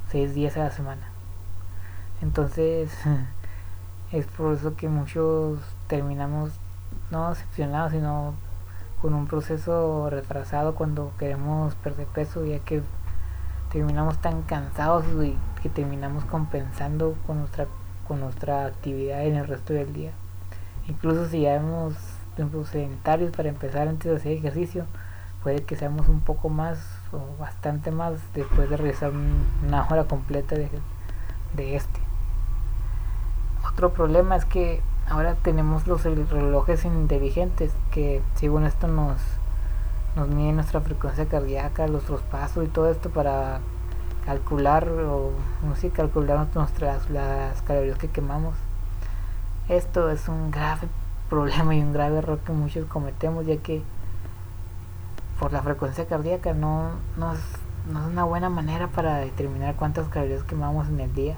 6 0.09 0.33
días 0.33 0.57
a 0.57 0.65
la 0.65 0.71
semana. 0.71 1.09
Entonces, 2.21 2.91
es 4.11 4.25
por 4.27 4.53
eso 4.53 4.75
que 4.75 4.89
muchos 4.89 5.59
terminamos 5.87 6.51
no 7.11 7.29
decepcionados, 7.29 7.91
sino 7.91 8.33
con 9.01 9.13
un 9.13 9.27
proceso 9.27 10.09
retrasado 10.09 10.75
cuando 10.75 11.11
queremos 11.19 11.75
perder 11.75 12.07
peso, 12.07 12.45
ya 12.45 12.59
que 12.59 12.81
terminamos 13.71 14.17
tan 14.19 14.41
cansados 14.43 15.05
y 15.23 15.37
que 15.61 15.69
terminamos 15.69 16.25
compensando 16.25 17.15
con 17.27 17.39
nuestra 17.39 17.67
con 18.07 18.19
nuestra 18.19 18.65
actividad 18.65 19.25
en 19.25 19.35
el 19.35 19.47
resto 19.47 19.73
del 19.73 19.93
día. 19.93 20.11
Incluso 20.87 21.27
si 21.27 21.41
ya 21.41 21.55
hemos 21.55 21.95
tiempos 22.35 22.69
sedentarios 22.69 23.35
para 23.35 23.49
empezar 23.49 23.87
antes 23.87 24.11
de 24.11 24.17
hacer 24.17 24.31
ejercicio, 24.33 24.85
puede 25.45 25.61
que 25.61 25.75
seamos 25.75 26.09
un 26.09 26.21
poco 26.21 26.49
más 26.49 26.79
o 27.11 27.39
bastante 27.39 27.91
más 27.91 28.13
después 28.33 28.67
de 28.67 28.77
realizar 28.77 29.11
una 29.63 29.87
hora 29.87 30.05
completa 30.05 30.55
de, 30.55 30.71
de 31.55 31.75
este. 31.75 31.99
Otro 33.71 33.93
problema 33.93 34.37
es 34.37 34.45
que 34.45 34.81
ahora 35.07 35.35
tenemos 35.35 35.85
los 35.85 36.03
relojes 36.03 36.83
inteligentes 36.83 37.71
que 37.91 38.23
según 38.33 38.65
esto 38.65 38.87
nos 38.87 39.21
nos 40.15 40.29
mide 40.29 40.51
nuestra 40.51 40.81
frecuencia 40.81 41.27
cardíaca, 41.27 41.85
nuestros 41.85 42.21
pasos 42.21 42.65
y 42.65 42.67
todo 42.67 42.89
esto 42.89 43.11
para 43.11 43.59
calcular 44.25 44.89
o 44.89 45.29
no 45.63 45.75
sé, 45.75 45.91
calcular 45.91 46.47
nuestras 46.55 47.07
las 47.11 47.61
calorías 47.61 47.99
que 47.99 48.07
quemamos. 48.07 48.55
Esto 49.69 50.09
es 50.09 50.27
un 50.27 50.49
grave 50.49 50.87
problema 51.29 51.75
y 51.75 51.81
un 51.81 51.93
grave 51.93 52.17
error 52.17 52.39
que 52.39 52.51
muchos 52.51 52.85
cometemos 52.85 53.45
ya 53.45 53.57
que 53.57 53.83
por 55.39 55.51
la 55.51 55.61
frecuencia 55.61 56.05
cardíaca 56.05 56.53
no, 56.53 56.91
no, 57.17 57.33
es, 57.33 57.39
no 57.91 58.01
es 58.01 58.07
una 58.07 58.23
buena 58.23 58.49
manera 58.49 58.87
para 58.87 59.17
determinar 59.17 59.75
cuántas 59.75 60.07
calorías 60.07 60.43
quemamos 60.43 60.87
en 60.87 60.99
el 60.99 61.13
día. 61.13 61.35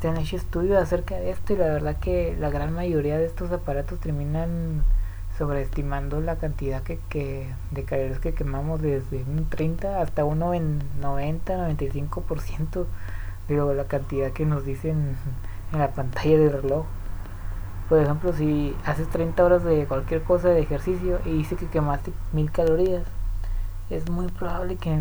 Se 0.00 0.08
han 0.08 0.16
hecho 0.16 0.36
estudios 0.36 0.80
acerca 0.80 1.16
de 1.16 1.30
esto 1.30 1.54
y 1.54 1.56
la 1.56 1.66
verdad 1.66 1.96
que 1.96 2.36
la 2.38 2.50
gran 2.50 2.72
mayoría 2.72 3.18
de 3.18 3.26
estos 3.26 3.50
aparatos 3.50 3.98
terminan 3.98 4.84
sobreestimando 5.36 6.20
la 6.20 6.36
cantidad 6.36 6.82
que, 6.82 6.98
que 7.08 7.48
de 7.70 7.84
calorías 7.84 8.18
que 8.18 8.34
quemamos 8.34 8.82
desde 8.82 9.24
un 9.24 9.48
30 9.48 10.00
hasta 10.00 10.24
un 10.24 10.40
90, 10.40 10.94
95% 11.00 12.86
de 13.48 13.74
la 13.74 13.84
cantidad 13.84 14.30
que 14.32 14.44
nos 14.44 14.64
dicen 14.64 15.16
en 15.72 15.78
la 15.78 15.92
pantalla 15.92 16.38
del 16.38 16.62
reloj. 16.62 16.84
Por 17.88 17.98
ejemplo, 17.98 18.32
si 18.32 18.76
haces 18.84 19.08
30 19.08 19.44
horas 19.44 19.64
de 19.64 19.86
cualquier 19.86 20.22
cosa 20.22 20.48
de 20.48 20.60
ejercicio 20.60 21.20
y 21.24 21.30
dice 21.30 21.56
que 21.56 21.66
quemaste 21.66 22.12
1000 22.32 22.50
calorías, 22.52 23.04
es 23.90 24.10
muy 24.10 24.26
probable 24.28 24.76
que 24.76 25.00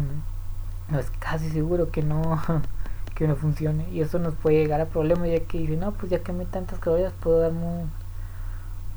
no 0.90 1.00
es 1.00 1.10
casi 1.20 1.50
seguro 1.50 1.92
que 1.92 2.02
no 2.02 2.42
que 3.16 3.28
no 3.28 3.36
funcione 3.36 3.90
y 3.90 4.02
eso 4.02 4.20
nos 4.20 4.36
puede 4.36 4.58
llegar 4.58 4.80
a 4.80 4.86
problemas 4.86 5.28
ya 5.28 5.40
que 5.40 5.58
dice 5.58 5.76
no 5.76 5.92
pues 5.92 6.12
ya 6.12 6.20
quemé 6.20 6.46
tantas 6.46 6.78
calorías 6.80 7.12
puedo 7.20 7.40
darme 7.40 7.66
un, 7.66 7.92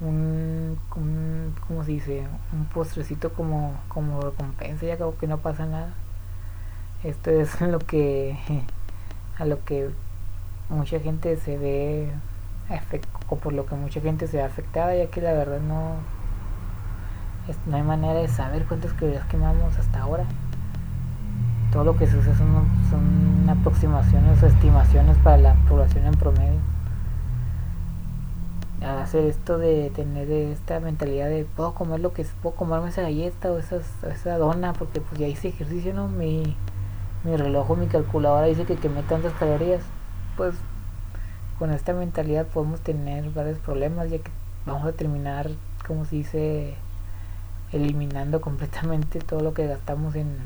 un, 0.01 0.79
un 0.97 1.55
¿cómo 1.67 1.85
se 1.85 1.93
dice? 1.93 2.27
Un 2.53 2.67
postrecito 2.67 3.33
como, 3.33 3.75
como 3.89 4.21
recompensa 4.21 4.87
y 4.87 4.91
acabo 4.91 5.17
que 5.17 5.27
no 5.27 5.39
pasa 5.39 5.67
nada. 5.67 5.95
Esto 7.05 7.31
es 7.31 7.61
lo 7.61 7.79
que, 7.79 8.37
a 9.39 9.45
lo 9.45 9.65
que 9.65 9.91
mucha 10.69 11.01
gente 11.01 11.37
se 11.37 11.59
ve 11.59 12.11
o 13.29 13.37
por 13.37 13.53
lo 13.53 13.67
que 13.67 13.75
mucha 13.75 14.01
gente 14.01 14.27
se 14.27 14.37
ve 14.37 14.43
afectada 14.43 14.95
ya 14.95 15.07
que 15.07 15.21
la 15.21 15.33
verdad 15.33 15.61
no 15.61 15.97
no 17.67 17.77
hay 17.77 17.83
manera 17.83 18.15
de 18.15 18.29
saber 18.29 18.65
cuántas 18.67 18.93
calorías 18.93 19.25
quemamos 19.27 19.77
hasta 19.77 20.01
ahora. 20.01 20.25
Todo 21.73 21.85
lo 21.85 21.97
que 21.97 22.05
usa 22.05 22.37
son, 22.37 22.69
son 22.91 23.49
aproximaciones 23.49 24.43
o 24.43 24.47
estimaciones 24.47 25.17
para 25.19 25.37
la 25.37 25.55
población 25.69 26.07
en 26.07 26.15
promedio. 26.15 26.61
Hacer 28.83 29.25
esto 29.25 29.59
de 29.59 29.91
tener 29.91 30.31
esta 30.31 30.81
mentalidad 30.81 31.29
de 31.29 31.45
puedo 31.45 31.75
comer 31.75 32.01
lo 32.01 32.13
que 32.13 32.25
puedo 32.43 32.57
comerme 32.57 32.89
esa 32.89 33.03
galleta 33.03 33.53
o 33.53 33.59
esa 33.59 34.39
dona 34.39 34.73
porque 34.73 35.01
pues 35.01 35.21
ya 35.21 35.27
hice 35.27 35.49
ejercicio 35.49 35.93
no 35.93 36.09
mi, 36.09 36.57
mi 37.25 37.37
reloj 37.37 37.71
o 37.71 37.77
mi 37.77 37.87
calculadora 37.87 38.47
dice 38.47 38.65
que 38.65 38.77
quemé 38.77 39.03
tantas 39.03 39.33
calorías. 39.35 39.83
Pues 40.37 40.55
con 41.61 41.71
esta 41.71 41.93
mentalidad 41.93 42.47
podemos 42.47 42.81
tener 42.81 43.31
varios 43.31 43.59
problemas 43.59 44.11
ya 44.11 44.19
que 44.19 44.31
vamos 44.67 44.85
a 44.89 44.93
terminar 44.93 45.51
como 45.87 46.05
se 46.07 46.17
dice 46.17 46.75
eliminando 47.71 48.41
completamente 48.49 49.21
todo 49.21 49.41
lo 49.41 49.55
que 49.55 49.69
gastamos 49.69 50.17
en 50.17 50.39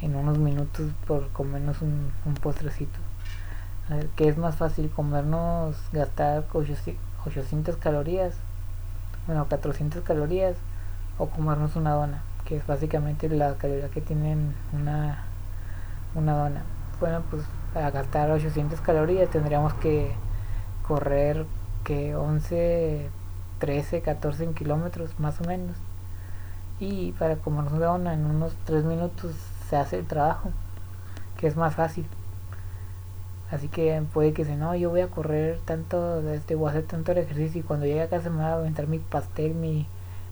en 0.00 0.16
unos 0.16 0.38
minutos 0.38 0.90
por 1.06 1.28
comernos 1.30 1.82
un, 1.82 2.12
postrecito 2.40 2.98
que 4.16 4.28
es 4.28 4.38
más 4.38 4.56
fácil 4.56 4.90
comernos, 4.90 5.76
gastar 5.92 6.44
800 6.54 7.76
calorías, 7.76 8.34
bueno, 9.26 9.46
400 9.48 10.02
calorías, 10.02 10.56
o 11.18 11.26
comernos 11.26 11.76
una 11.76 11.90
dona, 11.90 12.22
que 12.46 12.56
es 12.56 12.66
básicamente 12.66 13.28
la 13.28 13.54
caloría 13.56 13.88
que 13.90 14.00
tienen 14.00 14.54
una, 14.72 15.24
una 16.14 16.32
dona. 16.32 16.62
Bueno, 17.00 17.22
pues 17.30 17.42
para 17.72 17.90
gastar 17.90 18.30
800 18.30 18.80
calorías 18.80 19.30
tendríamos 19.30 19.74
que 19.74 20.12
correr 20.86 21.46
que 21.84 22.14
11, 22.14 23.08
13, 23.58 24.00
14 24.02 24.46
kilómetros 24.48 25.18
más 25.18 25.40
o 25.40 25.44
menos. 25.44 25.76
Y 26.80 27.12
para 27.12 27.36
comernos 27.36 27.72
una 27.74 28.14
en 28.14 28.26
unos 28.26 28.54
3 28.64 28.84
minutos 28.84 29.34
se 29.68 29.76
hace 29.76 29.98
el 29.98 30.06
trabajo, 30.06 30.50
que 31.36 31.46
es 31.46 31.56
más 31.56 31.74
fácil. 31.74 32.06
Así 33.50 33.68
que 33.68 34.02
puede 34.12 34.32
que 34.32 34.44
si 34.44 34.54
no, 34.54 34.74
yo 34.74 34.90
voy 34.90 35.02
a 35.02 35.08
correr 35.08 35.60
tanto, 35.64 36.26
este, 36.30 36.54
voy 36.54 36.68
a 36.68 36.70
hacer 36.70 36.84
tanto 36.84 37.12
el 37.12 37.18
ejercicio 37.18 37.60
y 37.60 37.64
cuando 37.64 37.86
llegue 37.86 38.02
a 38.02 38.08
casa 38.08 38.30
me 38.30 38.42
va 38.42 38.48
a 38.48 38.54
aventar 38.54 38.86
mi 38.86 38.98
pastel, 38.98 39.54
mi, 39.54 39.86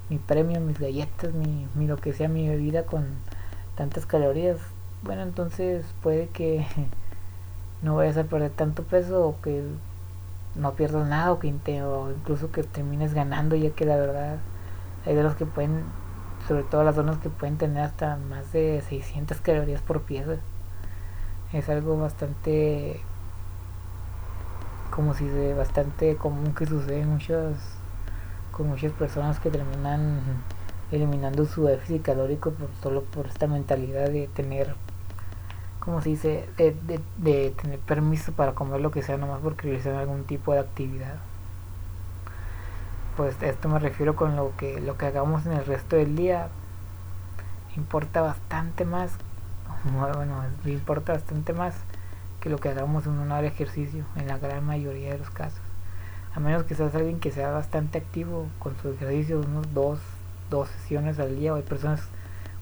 mi 0.08 0.16
premio, 0.18 0.58
mis 0.60 0.78
galletas, 0.78 1.34
mi, 1.34 1.66
mi 1.74 1.86
lo 1.86 1.98
que 1.98 2.14
sea, 2.14 2.28
mi 2.28 2.48
bebida 2.48 2.84
con 2.84 3.06
tantas 3.76 4.06
calorías. 4.06 4.58
Bueno, 5.02 5.22
entonces 5.22 5.84
puede 6.02 6.28
que 6.28 6.66
no 7.82 7.96
vayas 7.96 8.16
a 8.16 8.24
perder 8.24 8.50
tanto 8.50 8.82
peso 8.84 9.26
o 9.26 9.40
que 9.40 9.62
no 10.54 10.72
pierdas 10.72 11.08
nada 11.08 11.32
o 11.32 11.38
que 11.38 11.48
o 11.82 12.10
incluso 12.10 12.50
que 12.50 12.62
termines 12.62 13.14
ganando 13.14 13.56
ya 13.56 13.70
que 13.70 13.84
la 13.84 13.96
verdad 13.96 14.38
hay 15.06 15.14
de 15.14 15.22
los 15.22 15.34
que 15.36 15.46
pueden 15.46 15.84
sobre 16.46 16.62
todo 16.64 16.84
las 16.84 16.94
zonas 16.96 17.18
que 17.18 17.30
pueden 17.30 17.58
tener 17.58 17.82
hasta 17.84 18.16
más 18.16 18.52
de 18.52 18.82
600 18.88 19.40
calorías 19.40 19.82
por 19.82 20.02
pieza. 20.02 20.36
Es 21.52 21.68
algo 21.68 21.98
bastante 21.98 23.00
como 24.90 25.14
si 25.14 25.26
de 25.26 25.54
bastante 25.54 26.16
común 26.16 26.54
que 26.54 26.66
sucede 26.66 27.04
muchas 27.06 27.56
con 28.50 28.68
muchas 28.68 28.92
personas 28.92 29.38
que 29.38 29.50
terminan 29.50 30.20
eliminando 30.90 31.44
su 31.44 31.64
déficit 31.64 32.02
calórico 32.02 32.50
por, 32.50 32.68
solo 32.82 33.02
por 33.04 33.26
esta 33.26 33.46
mentalidad 33.46 34.10
de 34.10 34.28
tener 34.28 34.74
como 35.80 36.00
se 36.00 36.10
dice 36.10 36.48
de, 36.56 37.00
de, 37.16 37.50
tener 37.50 37.78
permiso 37.80 38.32
para 38.32 38.52
comer 38.52 38.80
lo 38.80 38.90
que 38.90 39.02
sea 39.02 39.16
nomás 39.16 39.40
porque 39.42 39.68
realizan 39.68 39.96
algún 39.96 40.24
tipo 40.24 40.52
de 40.52 40.60
actividad 40.60 41.16
pues 43.16 43.40
a 43.42 43.46
esto 43.46 43.68
me 43.68 43.78
refiero 43.78 44.14
con 44.14 44.36
lo 44.36 44.56
que 44.56 44.80
lo 44.80 44.96
que 44.96 45.06
hagamos 45.06 45.46
en 45.46 45.52
el 45.52 45.64
resto 45.66 45.96
del 45.96 46.16
día 46.16 46.48
importa 47.76 48.20
bastante 48.20 48.84
más 48.84 49.12
bueno, 49.84 50.44
importa 50.66 51.14
bastante 51.14 51.52
más 51.52 51.74
que 52.40 52.50
lo 52.50 52.58
que 52.58 52.68
hagamos 52.68 53.06
en 53.06 53.12
una 53.12 53.34
hora 53.34 53.42
de 53.42 53.48
ejercicio, 53.48 54.04
en 54.16 54.26
la 54.26 54.38
gran 54.38 54.64
mayoría 54.64 55.12
de 55.12 55.18
los 55.18 55.30
casos. 55.30 55.60
A 56.34 56.40
menos 56.40 56.64
que 56.64 56.74
seas 56.74 56.94
alguien 56.94 57.20
que 57.20 57.30
sea 57.30 57.50
bastante 57.50 57.98
activo 57.98 58.46
con 58.58 58.76
su 58.78 58.90
ejercicio, 58.90 59.40
unos 59.40 59.72
dos, 59.74 59.98
dos 60.48 60.68
sesiones 60.68 61.18
al 61.18 61.36
día, 61.36 61.52
o 61.52 61.56
hay 61.56 61.62
personas 61.62 62.02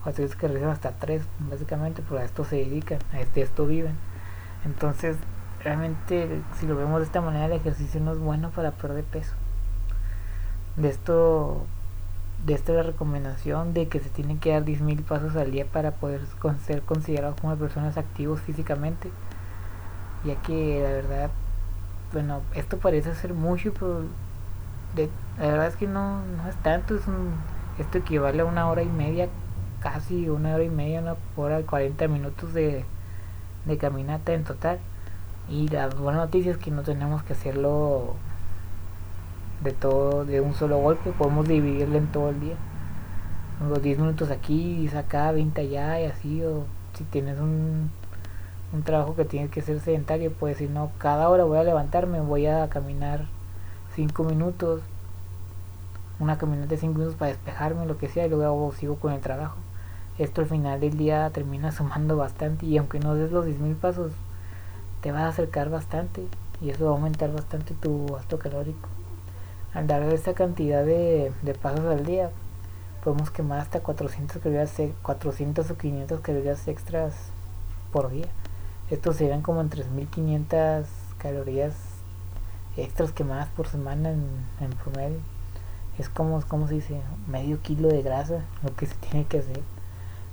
o 0.09 0.37
que 0.37 0.49
realizan 0.49 0.71
hasta 0.71 0.93
tres, 0.93 1.23
básicamente, 1.51 2.03
pero 2.09 2.21
a 2.21 2.25
esto 2.25 2.45
se 2.45 2.57
dedican, 2.57 2.99
a 3.13 3.21
este, 3.21 3.43
esto 3.43 3.67
viven. 3.67 3.95
Entonces, 4.65 5.17
realmente, 5.63 6.43
si 6.59 6.67
lo 6.67 6.77
vemos 6.77 7.01
de 7.01 7.07
esta 7.07 7.21
manera, 7.21 7.47
el 7.47 7.53
ejercicio 7.53 8.01
no 8.01 8.13
es 8.13 8.19
bueno 8.19 8.51
para 8.51 8.73
perder 8.73 9.05
peso. 9.05 9.35
De 10.77 10.89
esto 10.89 11.67
de 12.45 12.55
esta 12.55 12.73
la 12.73 12.83
recomendación 12.83 13.75
de 13.75 13.89
que 13.89 13.99
se 14.01 14.11
tienen 14.11 14.39
que 14.39 14.53
dar 14.53 14.65
10.000 14.65 15.03
pasos 15.03 15.35
al 15.37 15.51
día 15.51 15.67
para 15.67 15.93
poder 15.93 16.21
ser 16.65 16.83
considerados 16.83 17.39
como 17.41 17.57
personas 17.57 17.97
activos 17.97 18.41
físicamente 18.41 19.11
ya 20.25 20.37
que 20.43 20.81
la 20.83 20.91
verdad 20.91 21.31
bueno 22.13 22.43
esto 22.55 22.79
parece 22.79 23.15
ser 23.15 23.35
mucho 23.35 23.73
pero 23.75 24.05
la 25.39 25.47
verdad 25.47 25.67
es 25.67 25.77
que 25.77 25.87
no, 25.87 26.25
no 26.25 26.49
es 26.49 26.57
tanto 26.57 26.97
es 26.97 27.07
un, 27.07 27.33
esto 27.79 27.99
equivale 27.99 28.43
a 28.43 28.45
una 28.45 28.69
hora 28.69 28.83
y 28.83 28.89
media 28.89 29.29
casi 29.81 30.29
una 30.29 30.55
hora 30.55 30.65
y 30.65 30.71
media 30.71 31.01
una 31.01 31.17
hora 31.37 31.61
y 31.61 31.65
40 31.65 32.09
minutos 32.09 32.53
de, 32.55 32.85
de 33.65 33.79
caminata 33.79 34.33
en 34.33 34.45
total. 34.45 34.79
Y 35.49 35.69
la 35.69 35.89
buena 35.89 36.19
noticia 36.19 36.53
es 36.53 36.59
que 36.59 36.71
no 36.71 36.83
tenemos 36.83 37.23
que 37.23 37.33
hacerlo 37.33 38.15
de 39.63 39.73
todo 39.73 40.25
de 40.25 40.41
un 40.41 40.55
solo 40.55 40.79
golpe 40.79 41.11
podemos 41.11 41.49
dividirlo 41.49 41.99
en 41.99 42.07
todo 42.09 42.31
el 42.31 42.41
día. 42.41 42.57
Unos 43.61 43.83
10 43.83 43.99
minutos 43.99 44.31
aquí 44.31 44.89
y 44.93 44.97
acá 44.97 45.33
20 45.33 45.61
allá 45.61 46.01
y 46.01 46.05
así 46.05 46.43
o 46.45 46.65
si 46.95 47.05
tienes 47.05 47.39
un, 47.41 47.91
un 48.73 48.83
trabajo 48.83 49.17
que 49.17 49.25
tienes 49.25 49.51
que 49.51 49.63
ser 49.63 49.81
sedentario 49.81 50.33
pues 50.33 50.59
si 50.59 50.69
no 50.69 50.93
cada 50.99 51.29
hora 51.29 51.45
voy 51.45 51.59
a 51.59 51.65
levantarme 51.65 52.21
voy 52.21 52.47
a 52.47 52.69
caminar 52.69 53.27
5 53.95 54.25
minutos 54.25 54.83
una 56.21 56.39
caminata 56.39 56.69
de 56.69 56.77
5 56.77 56.93
minutos 56.95 57.17
para 57.17 57.33
despejarme 57.33 57.87
lo 57.87 57.99
que 57.99 58.09
sea 58.09 58.27
y 58.27 58.31
luego 58.31 58.73
sigo 58.73 58.97
con 58.97 59.13
el 59.13 59.21
trabajo 59.21 59.57
esto 60.19 60.41
al 60.41 60.49
final 60.49 60.81
del 60.81 60.97
día 60.97 61.31
termina 61.31 61.73
sumando 61.73 62.17
bastante 62.17 62.67
y 62.67 62.77
aunque 62.79 63.01
no 63.01 63.15
des 63.15 63.33
los 63.33 63.47
10.000 63.47 63.77
pasos 63.77 64.13
te 65.01 65.13
vas 65.13 65.23
a 65.23 65.29
acercar 65.29 65.71
bastante 65.71 66.27
y 66.61 66.71
eso 66.71 66.87
va 66.87 66.91
a 66.91 66.95
aumentar 66.95 67.33
bastante 67.33 67.75
tu 67.75 68.07
gasto 68.07 68.39
calórico 68.39 68.89
al 69.75 69.87
dar 69.87 70.03
esta 70.03 70.35
cantidad 70.35 70.85
de, 70.85 71.33
pasos 71.61 71.85
al 71.87 72.05
día, 72.05 72.31
podemos 73.05 73.31
quemar 73.31 73.61
hasta 73.61 73.81
400 73.81 74.43
calorías, 74.43 74.75
400 75.03 75.71
o 75.71 75.77
500 75.77 76.21
calorías 76.21 76.67
extras 76.69 77.15
por 77.93 78.11
día. 78.11 78.27
Estos 78.91 79.17
serían 79.17 79.43
como 79.43 79.61
en 79.61 79.69
3500 79.69 80.87
calorías 81.19 81.75
extras 82.77 83.13
quemadas 83.13 83.49
por 83.51 83.67
semana 83.67 84.11
en, 84.11 84.25
en 84.61 84.71
promedio. 84.71 85.19
Es 85.99 86.09
como, 86.09 86.41
como 86.43 86.67
se 86.69 86.75
dice, 86.75 87.01
medio 87.27 87.61
kilo 87.61 87.89
de 87.89 88.03
grasa 88.03 88.45
lo 88.63 88.75
que 88.75 88.87
se 88.87 88.95
tiene 88.95 89.27
que 89.27 89.39
hacer. 89.39 89.61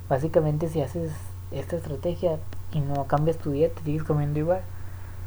Básicamente 0.09 0.69
si 0.69 0.81
haces 0.81 1.11
esta 1.51 1.75
estrategia 1.77 2.37
y 2.71 2.79
no 2.79 3.05
cambias 3.05 3.37
tu 3.37 3.51
dieta, 3.51 3.81
sigues 3.83 4.03
comiendo 4.03 4.39
igual, 4.39 4.61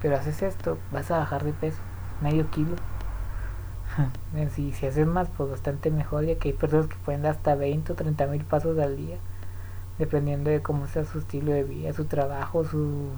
pero 0.01 0.17
haces 0.17 0.43
esto, 0.43 0.79
vas 0.93 1.11
a 1.11 1.19
bajar 1.19 1.45
de 1.45 1.53
peso, 1.53 1.79
medio 2.23 2.49
kilo. 2.51 2.77
si, 4.55 4.73
si 4.73 4.87
haces 4.87 5.07
más, 5.07 5.29
pues 5.37 5.51
bastante 5.51 5.91
mejor, 5.91 6.25
ya 6.25 6.37
que 6.37 6.51
hay 6.51 6.55
personas 6.55 6.87
que 6.87 6.97
pueden 7.05 7.23
dar 7.23 7.33
hasta 7.33 7.55
20 7.55 7.93
o 7.93 7.97
30 7.97 8.27
mil 8.29 8.45
pasos 8.45 8.79
al 8.79 8.97
día, 8.97 9.17
dependiendo 9.99 10.51
de 10.51 10.63
cómo 10.63 10.87
sea 10.87 11.05
su 11.05 11.19
estilo 11.19 11.53
de 11.53 11.65
vida, 11.65 11.93
su 11.93 12.05
trabajo, 12.05 12.65
su, 12.65 13.09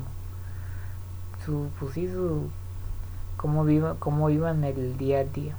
su 1.45 1.69
pues 1.79 1.93
sí, 1.93 2.09
su, 2.09 2.49
cómo, 3.37 3.65
viva, 3.65 3.97
cómo 3.99 4.29
vivan 4.29 4.65
el 4.65 4.97
día 4.97 5.21
a 5.21 5.25
día. 5.25 5.55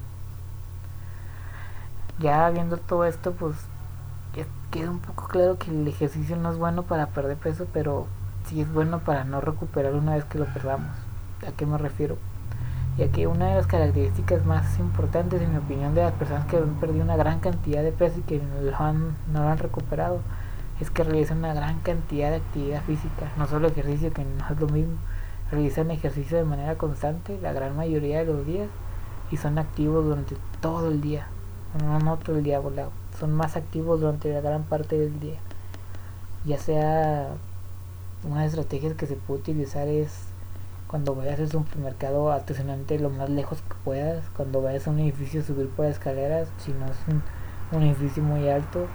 Ya 2.19 2.49
viendo 2.49 2.77
todo 2.77 3.05
esto, 3.05 3.33
pues 3.33 3.55
queda 4.71 4.89
un 4.89 4.99
poco 4.99 5.27
claro 5.27 5.57
que 5.57 5.69
el 5.69 5.87
ejercicio 5.87 6.35
no 6.37 6.51
es 6.51 6.57
bueno 6.57 6.83
para 6.83 7.07
perder 7.07 7.37
peso, 7.37 7.67
pero 7.71 8.07
sí 8.45 8.61
es 8.61 8.71
bueno 8.73 8.99
para 8.99 9.23
no 9.23 9.41
recuperar 9.41 9.93
una 9.93 10.15
vez 10.15 10.25
que 10.25 10.39
lo 10.39 10.45
perdamos. 10.45 10.95
¿A 11.47 11.51
qué 11.51 11.65
me 11.65 11.77
refiero? 11.77 12.17
ya 12.97 13.07
que 13.07 13.27
una 13.27 13.49
de 13.49 13.55
las 13.55 13.67
características 13.67 14.45
más 14.45 14.77
importantes 14.79 15.41
en 15.41 15.51
mi 15.51 15.57
opinión 15.57 15.95
de 15.95 16.01
las 16.01 16.13
personas 16.13 16.45
que 16.47 16.57
han 16.57 16.75
perdido 16.75 17.03
una 17.03 17.15
gran 17.15 17.39
cantidad 17.39 17.83
de 17.83 17.91
peso 17.91 18.19
y 18.19 18.23
que 18.23 18.41
lo 18.61 18.75
han, 18.77 19.15
no 19.31 19.43
lo 19.43 19.47
han 19.47 19.57
recuperado 19.57 20.19
es 20.79 20.89
que 20.89 21.03
realizan 21.03 21.39
una 21.39 21.53
gran 21.53 21.79
cantidad 21.79 22.31
de 22.31 22.37
actividad 22.37 22.81
física, 22.83 23.31
no 23.37 23.47
solo 23.47 23.67
ejercicio 23.67 24.11
que 24.11 24.25
no 24.25 24.45
es 24.49 24.59
lo 24.59 24.67
mismo, 24.67 24.95
realizan 25.51 25.91
ejercicio 25.91 26.37
de 26.37 26.43
manera 26.43 26.75
constante 26.75 27.39
la 27.41 27.53
gran 27.53 27.77
mayoría 27.77 28.19
de 28.19 28.25
los 28.25 28.45
días 28.45 28.67
y 29.29 29.37
son 29.37 29.59
activos 29.59 30.03
durante 30.03 30.35
todo 30.59 30.89
el 30.89 30.99
día, 30.99 31.27
no, 31.79 31.99
no 31.99 32.17
todo 32.17 32.37
el 32.37 32.59
volado, 32.59 32.91
son 33.19 33.31
más 33.31 33.55
activos 33.55 34.01
durante 34.01 34.33
la 34.33 34.41
gran 34.41 34.63
parte 34.63 34.97
del 34.97 35.19
día, 35.19 35.37
ya 36.45 36.57
sea 36.57 37.29
una 38.23 38.41
de 38.41 38.45
las 38.45 38.53
estrategias 38.53 38.93
que 38.95 39.07
se 39.07 39.15
puede 39.15 39.41
utilizar 39.41 39.87
es 39.87 40.31
cuando 40.87 41.15
vayas 41.15 41.39
al 41.39 41.49
supermercado 41.49 42.31
atencionante 42.31 42.99
lo 42.99 43.09
más 43.09 43.29
lejos 43.29 43.61
que 43.61 43.75
puedas, 43.85 44.23
cuando 44.35 44.61
vayas 44.61 44.87
a 44.87 44.91
un 44.91 44.99
edificio 44.99 45.41
subir 45.41 45.69
por 45.69 45.85
escaleras, 45.85 46.49
si 46.57 46.73
no 46.73 46.85
es 46.85 46.97
un, 47.71 47.83
edificio 47.83 48.21
muy 48.21 48.49
alto, 48.49 48.87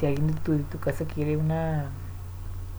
si 0.00 0.06
alguien 0.06 0.28
de 0.28 0.34
tu, 0.40 0.58
tu, 0.60 0.78
casa 0.78 1.04
quiere 1.04 1.36
una 1.36 1.90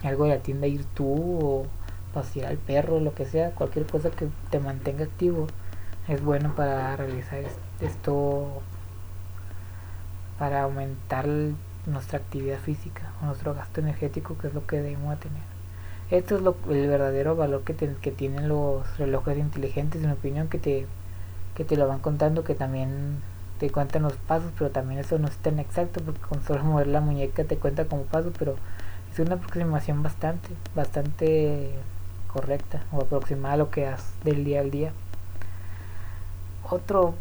algo 0.04 0.24
de 0.26 0.32
la 0.32 0.40
tienda 0.40 0.68
ir 0.68 0.86
tú 0.86 1.06
o 1.40 1.66
pasear 2.14 2.50
al 2.50 2.58
perro, 2.58 3.00
lo 3.00 3.14
que 3.14 3.26
sea, 3.26 3.52
cualquier 3.52 3.86
cosa 3.86 4.10
que 4.10 4.28
te 4.50 4.60
mantenga 4.60 5.04
activo 5.04 5.48
es 6.08 6.24
bueno 6.24 6.56
para 6.56 6.96
realizar 6.96 7.44
esto 7.80 8.62
para 10.40 10.64
aumentar 10.64 11.28
nuestra 11.86 12.20
actividad 12.20 12.60
física 12.60 13.12
o 13.22 13.26
nuestro 13.26 13.54
gasto 13.54 13.82
energético 13.82 14.38
que 14.38 14.48
es 14.48 14.54
lo 14.54 14.66
que 14.68 14.78
debemos 14.82 15.20
tener 15.20 15.58
esto 16.10 16.38
es 16.38 16.42
lo, 16.42 16.56
el 16.70 16.88
verdadero 16.88 17.36
valor 17.36 17.64
que, 17.64 17.76
que 17.76 18.12
tienen 18.12 18.48
los 18.48 18.98
relojes 18.98 19.38
inteligentes, 19.38 20.02
en 20.02 20.08
mi 20.08 20.14
opinión, 20.14 20.48
que 20.48 20.58
te, 20.58 20.88
que 21.54 21.66
te 21.66 21.76
lo 21.76 21.88
van 21.88 22.00
contando, 22.00 22.46
que 22.46 22.56
también 22.56 23.22
te 23.60 23.70
cuentan 23.70 24.04
los 24.04 24.14
pasos, 24.14 24.52
pero 24.58 24.72
también 24.72 25.02
eso 25.02 25.20
no 25.20 25.28
es 25.28 25.36
tan 25.38 25.60
exacto, 25.60 26.02
porque 26.02 26.22
con 26.22 26.42
solo 26.44 26.64
mover 26.64 26.88
la 26.88 27.02
muñeca 27.02 27.44
te 27.44 27.58
cuenta 27.58 27.86
como 27.86 28.04
paso, 28.04 28.32
pero 28.40 28.56
es 29.12 29.20
una 29.20 29.36
aproximación 29.36 30.02
bastante, 30.02 30.50
bastante 30.76 31.74
correcta 32.32 32.84
o 32.94 33.02
aproximada 33.02 33.56
a 33.56 33.58
lo 33.58 33.70
que 33.70 33.88
haces 33.88 34.08
del 34.24 34.46
día 34.46 34.62
al 34.62 34.72
día. 34.72 34.94
Otro, 36.70 37.16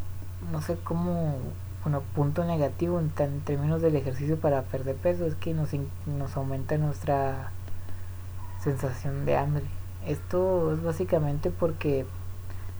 no 0.53 0.63
sé 0.63 0.77
cómo, 0.85 1.39
bueno, 1.87 2.03
punto 2.17 2.43
negativo 2.43 2.99
en, 2.99 3.13
en 3.17 3.41
términos 3.43 3.81
del 3.81 3.95
ejercicio 3.95 4.37
para 4.41 4.63
perder 4.63 4.97
peso 4.97 5.25
es 5.25 5.37
que 5.37 5.55
nos, 5.55 5.69
nos 6.07 6.37
aumenta 6.37 6.77
nuestra 6.79 7.53
sensación 8.61 9.25
de 9.25 9.37
hambre. 9.37 9.63
Esto 10.05 10.73
es 10.73 10.83
básicamente 10.83 11.53
porque, 11.53 12.05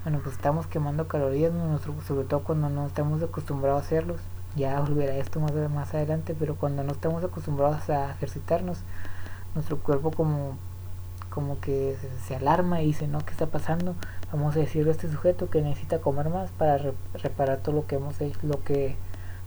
bueno, 0.03 0.19
pues 0.25 0.35
estamos 0.35 0.67
quemando 0.67 1.07
calorías, 1.07 1.53
sobre 2.05 2.25
todo 2.27 2.41
cuando 2.41 2.69
no 2.69 2.85
estamos 2.85 3.23
acostumbrados 3.23 3.85
a 3.85 3.87
hacerlos. 3.87 4.21
Ya 4.57 4.81
volverá 4.81 5.15
esto 5.15 5.39
más, 5.39 5.53
más 5.53 5.95
adelante, 5.95 6.35
pero 6.37 6.57
cuando 6.57 6.83
no 6.83 6.91
estamos 6.91 7.23
acostumbrados 7.23 7.89
a 7.89 8.11
ejercitarnos, 8.11 8.81
nuestro 9.55 9.79
cuerpo 9.79 10.11
como 10.11 10.59
como 11.37 11.61
que 11.61 11.99
se, 12.27 12.35
alarma 12.35 12.81
y 12.81 12.87
dice, 12.87 13.07
no, 13.07 13.19
¿qué 13.19 13.33
está 13.33 13.45
pasando? 13.45 13.95
Vamos 14.33 14.57
a 14.57 14.61
decirle 14.61 14.89
a 14.89 14.93
este 14.93 15.13
sujeto 15.13 15.51
que 15.51 15.61
necesita 15.61 15.99
comer 15.99 16.31
más 16.31 16.51
para 16.53 16.79
reparar 17.13 17.59
todo 17.59 17.75
lo 17.75 17.87
que 17.87 17.97
hemos 17.97 18.19
hecho, 18.23 18.39
lo 18.43 18.65
que, 18.65 18.97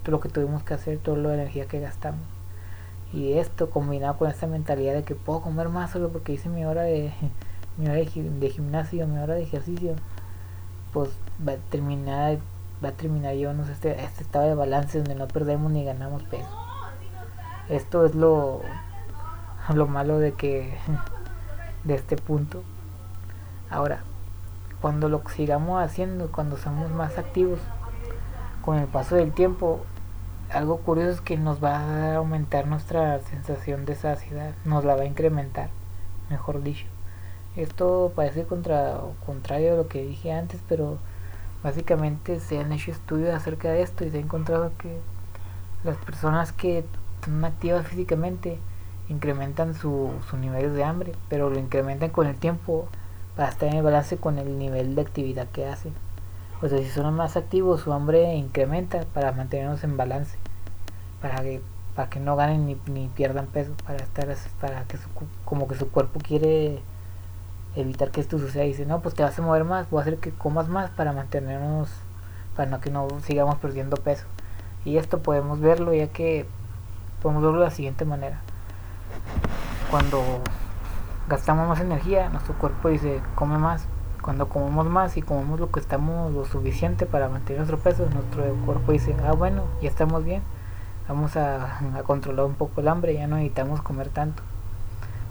todo 0.04 0.12
lo 0.12 0.20
que 0.20 0.30
tuvimos 0.30 0.62
que 0.62 0.76
hacer, 0.76 1.00
toda 1.00 1.18
la 1.18 1.34
energía 1.34 1.66
que 1.66 1.80
gastamos. 1.80 2.22
Y 3.12 3.34
esto 3.34 3.72
combinado 3.72 4.20
con 4.20 4.30
esta 4.30 4.46
mentalidad 4.46 4.94
de 4.94 5.02
que 5.02 5.16
puedo 5.16 5.42
comer 5.42 5.70
más 5.70 5.90
solo 5.90 6.10
porque 6.10 6.32
hice 6.32 6.48
mi 6.48 6.64
hora 6.64 6.84
de, 6.84 7.12
mi 7.78 7.88
hora 7.88 7.96
de, 7.96 8.06
gimnasio, 8.06 9.08
mi 9.08 9.18
hora 9.18 9.34
de 9.34 9.42
ejercicio, 9.42 9.96
pues 10.94 11.10
va 11.46 11.54
a 11.54 11.58
terminar, 11.72 12.38
va 12.86 12.90
a 12.90 12.92
terminar 12.92 13.34
sé, 13.34 13.72
este, 13.72 14.04
este 14.04 14.22
estado 14.22 14.48
de 14.48 14.54
balance 14.54 15.00
donde 15.00 15.16
no 15.16 15.28
perdemos 15.28 15.72
ni 15.72 15.84
ganamos 15.84 16.22
peso. 16.22 16.56
Esto 17.68 18.06
es 18.06 18.14
lo, 18.14 18.62
lo 19.74 19.88
malo 19.88 20.20
de 20.20 20.34
que 20.34 20.78
de 21.84 21.96
este 21.96 22.16
punto. 22.16 22.64
Ahora, 23.70 24.02
cuando 24.82 25.10
lo 25.10 25.22
sigamos 25.30 25.82
haciendo, 25.84 26.32
cuando 26.32 26.58
somos 26.58 26.92
más 26.92 27.18
activos, 27.18 27.60
con 28.62 28.78
el 28.78 28.88
paso 28.88 29.16
del 29.16 29.32
tiempo, 29.32 29.82
algo 30.52 30.78
curioso 30.80 31.12
es 31.12 31.22
que 31.22 31.38
nos 31.38 31.64
va 31.64 31.78
a 31.78 32.16
aumentar 32.16 32.68
nuestra 32.68 33.20
sensación 33.20 33.86
de 33.86 33.96
saciedad, 33.96 34.54
nos 34.66 34.84
la 34.84 34.96
va 34.96 35.04
a 35.04 35.06
incrementar, 35.06 35.70
mejor 36.30 36.64
dicho. 36.64 36.86
Esto 37.56 38.12
parece 38.16 38.44
contra, 38.44 39.00
contrario 39.26 39.74
a 39.74 39.78
lo 39.78 39.88
que 39.88 40.04
dije 40.04 40.32
antes, 40.32 40.62
pero 40.68 40.98
básicamente 41.64 42.40
se 42.40 42.60
han 42.60 42.72
hecho 42.72 42.92
estudios 42.92 43.34
acerca 43.36 43.70
de 43.70 43.82
esto 43.82 44.06
y 44.06 44.12
se 44.12 44.18
ha 44.18 44.22
encontrado 44.22 44.72
que 44.78 45.00
las 45.84 45.98
personas 45.98 46.52
que 46.52 46.86
son 47.24 47.44
activas 47.44 47.86
físicamente 47.88 48.60
incrementan 49.10 49.74
su, 49.74 50.12
su 50.30 50.38
nivel 50.38 50.74
de 50.76 50.84
hambre, 50.84 51.14
pero 51.28 51.50
lo 51.50 51.60
incrementan 51.60 52.10
con 52.10 52.28
el 52.28 52.36
tiempo 52.38 52.88
para 53.36 53.50
estar 53.50 53.74
en 53.74 53.84
balance 53.84 54.18
con 54.18 54.38
el 54.38 54.58
nivel 54.58 54.96
de 54.96 55.02
actividad 55.02 55.48
que 55.48 55.68
hacen. 55.68 55.94
O 56.62 56.68
sea, 56.68 56.78
si 56.80 56.90
son 56.90 57.14
más 57.16 57.38
activos, 57.38 57.82
su 57.82 57.94
hambre 57.94 58.36
incrementa 58.36 59.02
para 59.14 59.32
mantenernos 59.32 59.84
en 59.84 59.98
balance, 59.98 60.38
para 61.22 61.42
que 61.42 61.62
para 61.96 62.10
que 62.10 62.20
no 62.20 62.38
ganen 62.38 62.66
ni, 62.66 62.78
ni 62.88 63.08
pierdan 63.10 63.48
peso, 63.48 63.74
para 63.86 63.98
estar 63.98 64.34
para 64.62 64.84
que 64.84 64.98
su, 64.98 65.10
como 65.44 65.68
que 65.68 65.76
su 65.76 65.90
cuerpo 65.90 66.20
quiere 66.22 66.80
evitar 67.76 68.12
que 68.12 68.22
esto 68.22 68.40
suceda 68.40 68.64
y 68.64 68.70
dice, 68.70 68.86
"No, 68.86 69.02
pues 69.02 69.16
te 69.16 69.24
vas 69.24 69.38
a 69.38 69.42
mover 69.42 69.66
más, 69.66 69.90
voy 69.90 70.00
a 70.00 70.02
hacer 70.04 70.18
que 70.18 70.32
comas 70.32 70.70
más 70.70 70.92
para 70.92 71.12
mantenernos 71.14 71.90
para 72.56 72.70
no 72.70 72.80
que 72.80 72.90
no 72.90 73.08
sigamos 73.26 73.58
perdiendo 73.58 73.98
peso." 73.98 74.26
Y 74.86 74.98
esto 74.98 75.20
podemos 75.20 75.60
verlo 75.60 75.94
ya 75.94 76.08
que 76.08 76.46
podemos 77.22 77.44
verlo 77.44 77.60
de 77.60 77.66
la 77.66 77.72
siguiente 77.72 78.06
manera. 78.06 78.42
Cuando 79.90 80.24
gastamos 81.28 81.68
más 81.68 81.80
energía, 81.80 82.30
nuestro 82.30 82.54
cuerpo 82.56 82.90
dice, 82.90 83.22
"Come 83.36 83.58
más." 83.58 83.88
cuando 84.22 84.50
comemos 84.50 84.86
más 84.88 85.18
y 85.18 85.22
comemos 85.22 85.60
lo 85.60 85.72
que 85.72 85.80
estamos 85.80 86.32
lo 86.32 86.46
suficiente 86.46 87.06
para 87.06 87.30
mantener 87.30 87.60
nuestro 87.60 87.80
peso, 87.80 88.08
nuestro 88.14 88.44
cuerpo 88.66 88.92
dice, 88.92 89.16
ah 89.26 89.34
bueno, 89.34 89.64
ya 89.82 89.90
estamos 89.90 90.24
bien, 90.24 90.44
vamos 91.08 91.36
a, 91.38 91.80
controlar 92.06 92.46
un 92.46 92.54
poco 92.54 92.82
el 92.82 92.88
hambre, 92.88 93.14
ya 93.14 93.28
no 93.28 93.38
necesitamos 93.38 93.82
comer 93.82 94.10
tanto. 94.10 94.44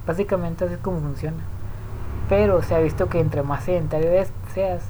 Básicamente 0.06 0.64
así 0.64 0.74
es 0.74 0.80
como 0.80 1.00
funciona. 1.00 1.38
Pero 2.28 2.62
se 2.62 2.74
ha 2.74 2.78
visto 2.78 3.08
que 3.08 3.20
entre 3.20 3.42
más 3.42 3.64
sedentario 3.64 4.10
seas, 4.52 4.82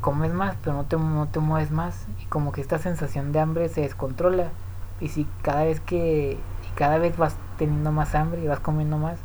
comes 0.00 0.32
más, 0.32 0.56
pero 0.62 0.74
no 0.74 0.84
te, 0.84 0.96
no 0.96 1.28
te 1.28 1.38
mueves 1.38 1.70
más 1.70 2.06
y 2.20 2.26
como 2.26 2.50
que 2.50 2.60
esta 2.60 2.78
sensación 2.78 3.30
de 3.30 3.40
hambre 3.40 3.68
se 3.68 3.82
descontrola 3.82 4.48
y 5.00 5.08
si 5.08 5.28
cada 5.42 5.62
vez 5.62 5.80
que 5.80 6.32
y 6.32 6.76
cada 6.76 6.98
vez 6.98 7.16
vas 7.16 7.36
teniendo 7.60 7.92
más 7.92 8.14
hambre 8.14 8.42
y 8.42 8.46
vas 8.46 8.60
comiendo 8.60 8.96
más, 8.96 9.18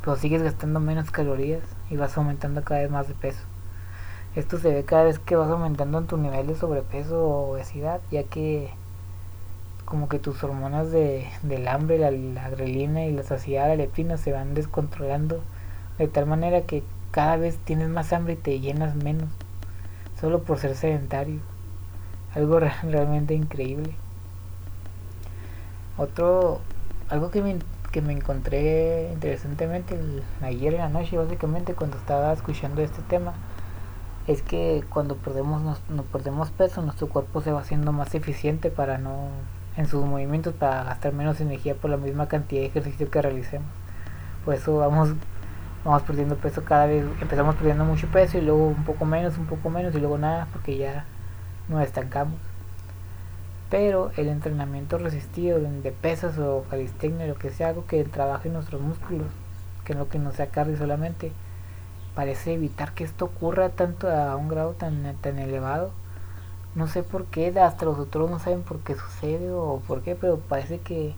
pero 0.00 0.16
sigues 0.16 0.42
gastando 0.42 0.80
menos 0.80 1.10
calorías 1.10 1.60
y 1.90 1.96
vas 1.96 2.16
aumentando 2.16 2.64
cada 2.64 2.80
vez 2.80 2.90
más 2.90 3.06
de 3.06 3.12
peso. 3.12 3.42
Esto 4.34 4.56
se 4.56 4.72
ve 4.72 4.82
cada 4.84 5.04
vez 5.04 5.18
que 5.18 5.36
vas 5.36 5.50
aumentando 5.50 5.98
en 5.98 6.06
tu 6.06 6.16
nivel 6.16 6.46
de 6.46 6.54
sobrepeso 6.54 7.22
o 7.22 7.52
obesidad, 7.52 8.00
ya 8.10 8.22
que 8.22 8.70
como 9.84 10.08
que 10.08 10.18
tus 10.18 10.42
hormonas 10.42 10.90
de, 10.90 11.28
del 11.42 11.68
hambre, 11.68 11.98
la, 11.98 12.10
la 12.10 12.48
grelina 12.48 13.04
y 13.04 13.12
la 13.12 13.24
saciedad, 13.24 13.68
la 13.68 13.76
leptina 13.76 14.16
se 14.16 14.32
van 14.32 14.54
descontrolando 14.54 15.42
de 15.98 16.08
tal 16.08 16.24
manera 16.24 16.62
que 16.62 16.82
cada 17.10 17.36
vez 17.36 17.58
tienes 17.58 17.90
más 17.90 18.14
hambre 18.14 18.32
y 18.32 18.36
te 18.36 18.58
llenas 18.58 18.94
menos, 18.94 19.28
solo 20.18 20.44
por 20.44 20.58
ser 20.58 20.76
sedentario. 20.76 21.40
Algo 22.34 22.58
realmente 22.82 23.34
increíble. 23.34 23.94
Otro, 25.98 26.62
algo 27.10 27.30
que 27.30 27.42
me 27.42 27.58
que 27.92 28.00
me 28.02 28.12
encontré 28.14 29.10
interesantemente 29.12 29.96
ayer 30.40 30.74
en 30.74 30.80
la 30.80 30.88
noche, 30.88 31.16
básicamente 31.16 31.74
cuando 31.74 31.98
estaba 31.98 32.32
escuchando 32.32 32.82
este 32.82 33.02
tema, 33.02 33.34
es 34.26 34.42
que 34.42 34.82
cuando 34.88 35.16
perdemos, 35.16 35.62
nos, 35.62 35.78
perdemos 36.06 36.50
peso, 36.50 36.80
nuestro 36.82 37.08
cuerpo 37.08 37.40
se 37.42 37.52
va 37.52 37.60
haciendo 37.60 37.92
más 37.92 38.14
eficiente 38.14 38.70
para 38.70 38.98
no, 38.98 39.28
en 39.76 39.86
sus 39.86 40.04
movimientos, 40.04 40.54
para 40.54 40.84
gastar 40.84 41.12
menos 41.12 41.40
energía 41.40 41.74
por 41.74 41.90
la 41.90 41.98
misma 41.98 42.28
cantidad 42.28 42.62
de 42.62 42.68
ejercicio 42.68 43.10
que 43.10 43.20
realicemos. 43.20 43.68
Por 44.44 44.54
eso 44.54 44.78
vamos, 44.78 45.10
vamos 45.84 46.02
perdiendo 46.02 46.36
peso 46.36 46.64
cada 46.64 46.86
vez, 46.86 47.04
empezamos 47.20 47.54
perdiendo 47.56 47.84
mucho 47.84 48.08
peso 48.08 48.38
y 48.38 48.40
luego 48.40 48.68
un 48.68 48.84
poco 48.84 49.04
menos, 49.04 49.36
un 49.36 49.46
poco 49.46 49.70
menos 49.70 49.94
y 49.94 49.98
luego 50.00 50.18
nada, 50.18 50.48
porque 50.52 50.78
ya 50.78 51.04
nos 51.68 51.82
estancamos 51.82 52.51
pero 53.72 54.10
el 54.18 54.28
entrenamiento 54.28 54.98
resistido 54.98 55.58
de 55.58 55.92
pesas 55.92 56.38
o 56.38 56.66
calistenia, 56.68 57.26
lo 57.26 57.36
que 57.36 57.48
sea, 57.48 57.68
algo 57.68 57.86
que 57.86 58.04
trabaje 58.04 58.50
nuestros 58.50 58.82
músculos, 58.82 59.28
que 59.86 59.94
no 59.94 60.10
que 60.10 60.18
no 60.18 60.30
sea 60.30 60.48
cardio 60.48 60.76
solamente, 60.76 61.32
parece 62.14 62.52
evitar 62.52 62.92
que 62.92 63.02
esto 63.02 63.24
ocurra 63.24 63.70
tanto 63.70 64.10
a 64.10 64.36
un 64.36 64.48
grado 64.48 64.72
tan, 64.74 65.16
tan 65.22 65.38
elevado. 65.38 65.90
No 66.74 66.86
sé 66.86 67.02
por 67.02 67.24
qué, 67.24 67.48
hasta 67.58 67.86
los 67.86 67.98
otros 67.98 68.30
no 68.30 68.38
saben 68.38 68.60
por 68.60 68.80
qué 68.80 68.94
sucede 68.94 69.50
o 69.50 69.80
por 69.88 70.02
qué, 70.02 70.16
pero 70.16 70.36
parece 70.38 70.78
que 70.80 71.14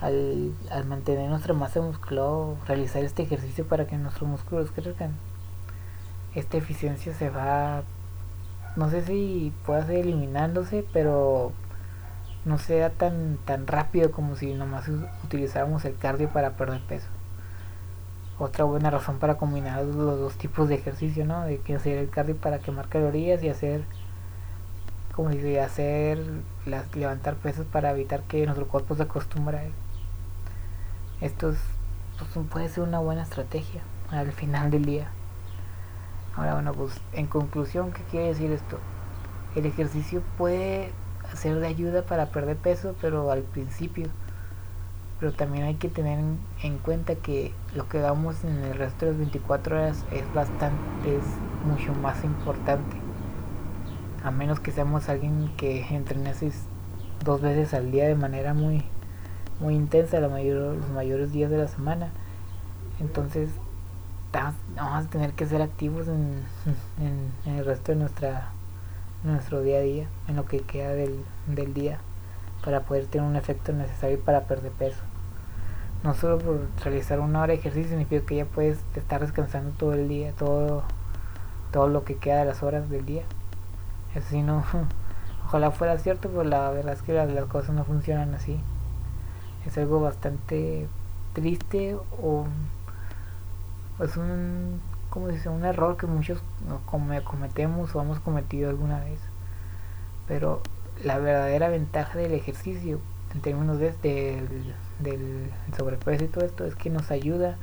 al, 0.00 0.54
al 0.70 0.86
mantener 0.86 1.28
nuestra 1.28 1.52
masa 1.52 1.82
muscular, 1.82 2.56
realizar 2.66 3.04
este 3.04 3.24
ejercicio 3.24 3.66
para 3.66 3.86
que 3.86 3.98
nuestros 3.98 4.26
músculos 4.26 4.70
crezcan, 4.70 5.12
esta 6.34 6.56
eficiencia 6.56 7.12
se 7.12 7.28
va 7.28 7.82
no 8.76 8.90
sé 8.90 9.04
si 9.04 9.52
pueda 9.66 9.86
ser 9.86 9.96
eliminándose, 9.96 10.84
pero 10.92 11.52
no 12.44 12.58
sea 12.58 12.90
tan, 12.90 13.38
tan 13.44 13.66
rápido 13.66 14.10
como 14.10 14.34
si 14.36 14.54
nomás 14.54 14.88
utilizáramos 15.24 15.84
el 15.84 15.96
cardio 15.96 16.28
para 16.30 16.56
perder 16.56 16.80
peso. 16.82 17.08
Otra 18.38 18.64
buena 18.64 18.90
razón 18.90 19.18
para 19.18 19.36
combinar 19.36 19.84
los 19.84 20.18
dos 20.18 20.34
tipos 20.36 20.68
de 20.68 20.74
ejercicio, 20.76 21.24
¿no? 21.24 21.44
De 21.44 21.58
que 21.58 21.76
hacer 21.76 21.98
el 21.98 22.10
cardio 22.10 22.36
para 22.36 22.58
quemar 22.58 22.88
calorías 22.88 23.42
y 23.42 23.48
hacer, 23.48 23.84
como 25.14 25.28
dice, 25.28 25.60
hacer 25.60 26.18
levantar 26.94 27.36
pesos 27.36 27.66
para 27.66 27.90
evitar 27.90 28.22
que 28.22 28.44
nuestro 28.44 28.66
cuerpo 28.66 28.96
se 28.96 29.04
acostumbre 29.04 29.58
a 29.58 29.64
él. 29.64 29.72
Esto 31.20 31.50
es, 31.50 31.58
pues, 32.18 32.46
puede 32.48 32.68
ser 32.68 32.82
una 32.82 32.98
buena 32.98 33.22
estrategia 33.22 33.82
al 34.10 34.32
final 34.32 34.70
del 34.70 34.84
día. 34.86 35.08
Ahora 36.34 36.54
bueno, 36.54 36.72
pues 36.72 36.98
en 37.12 37.26
conclusión, 37.26 37.92
¿qué 37.92 38.02
quiere 38.10 38.28
decir 38.28 38.50
esto? 38.52 38.78
El 39.54 39.66
ejercicio 39.66 40.22
puede 40.38 40.90
ser 41.34 41.60
de 41.60 41.66
ayuda 41.66 42.02
para 42.02 42.26
perder 42.26 42.56
peso, 42.56 42.94
pero 43.00 43.30
al 43.30 43.42
principio. 43.42 44.08
Pero 45.20 45.32
también 45.32 45.64
hay 45.64 45.74
que 45.74 45.88
tener 45.88 46.18
en 46.62 46.78
cuenta 46.78 47.14
que 47.16 47.52
lo 47.76 47.88
que 47.88 47.98
hagamos 47.98 48.44
en 48.44 48.56
el 48.58 48.74
resto 48.76 49.04
de 49.04 49.12
las 49.12 49.18
24 49.18 49.76
horas 49.76 50.04
es 50.10 50.24
bastante, 50.34 51.16
es 51.16 51.24
mucho 51.66 51.92
más 52.00 52.24
importante. 52.24 52.96
A 54.24 54.30
menos 54.30 54.58
que 54.58 54.72
seamos 54.72 55.08
alguien 55.08 55.52
que 55.56 55.86
entrene 55.94 56.32
dos 57.24 57.40
veces 57.42 57.74
al 57.74 57.92
día 57.92 58.08
de 58.08 58.14
manera 58.14 58.54
muy, 58.54 58.84
muy 59.60 59.74
intensa 59.74 60.18
la 60.18 60.28
mayor, 60.28 60.76
los 60.76 60.88
mayores 60.90 61.30
días 61.30 61.50
de 61.50 61.58
la 61.58 61.68
semana. 61.68 62.10
Entonces 63.00 63.50
vamos 64.32 65.06
a 65.06 65.08
tener 65.08 65.32
que 65.32 65.46
ser 65.46 65.62
activos 65.62 66.08
en, 66.08 66.42
en, 67.46 67.56
el 67.56 67.64
resto 67.64 67.92
de 67.92 67.98
nuestra 67.98 68.48
nuestro 69.24 69.60
día 69.60 69.78
a 69.78 69.82
día, 69.82 70.06
en 70.26 70.34
lo 70.34 70.46
que 70.46 70.60
queda 70.60 70.90
del, 70.90 71.24
del 71.46 71.74
día, 71.74 71.98
para 72.64 72.80
poder 72.80 73.06
tener 73.06 73.28
un 73.28 73.36
efecto 73.36 73.72
necesario 73.72 74.18
para 74.18 74.46
perder 74.46 74.72
peso. 74.72 75.00
No 76.02 76.14
solo 76.14 76.38
por 76.38 76.60
realizar 76.82 77.20
una 77.20 77.40
hora 77.40 77.52
de 77.52 77.60
ejercicio 77.60 77.90
significa 77.90 78.26
que 78.26 78.36
ya 78.36 78.44
puedes 78.46 78.80
estar 78.96 79.20
descansando 79.20 79.70
todo 79.78 79.92
el 79.92 80.08
día, 80.08 80.32
todo, 80.32 80.82
todo 81.70 81.86
lo 81.86 82.02
que 82.02 82.16
queda 82.16 82.40
de 82.40 82.46
las 82.46 82.64
horas 82.64 82.90
del 82.90 83.06
día. 83.06 83.22
Eso 84.16 84.36
no, 84.38 84.64
ojalá 85.46 85.70
fuera 85.70 85.96
cierto, 85.98 86.28
pero 86.28 86.42
la 86.42 86.70
verdad 86.70 86.94
es 86.94 87.02
que 87.02 87.12
las, 87.12 87.30
las 87.30 87.44
cosas 87.44 87.76
no 87.76 87.84
funcionan 87.84 88.34
así. 88.34 88.58
Es 89.66 89.78
algo 89.78 90.00
bastante 90.00 90.88
triste 91.32 91.96
o 92.20 92.46
es 94.02 94.16
un 94.16 94.80
como 95.12 95.28
dice 95.28 95.50
un 95.50 95.64
error 95.66 95.98
que 95.98 96.06
muchos 96.06 96.42
cometemos 96.86 97.94
o 97.94 98.00
hemos 98.00 98.18
cometido 98.20 98.70
alguna 98.70 99.00
vez. 99.00 99.20
Pero 100.26 100.62
la 101.04 101.18
verdadera 101.18 101.68
ventaja 101.68 102.18
del 102.18 102.32
ejercicio 102.32 102.98
en 103.34 103.42
términos 103.42 103.78
de, 103.78 103.92
del, 105.00 105.50
sobrepeso 105.76 106.24
y 106.24 106.28
todo 106.28 106.44
esto 106.44 106.64
es 106.64 106.74
que 106.74 106.88
nos 106.88 107.10
ayuda 107.10 107.56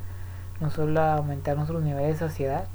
no 0.59 0.69
solo 0.69 1.01
a 1.01 1.15
aumentar 1.15 1.55
nuestros 1.55 1.81
niveles 1.83 2.19
de 2.19 2.27
saciedad 2.27 2.67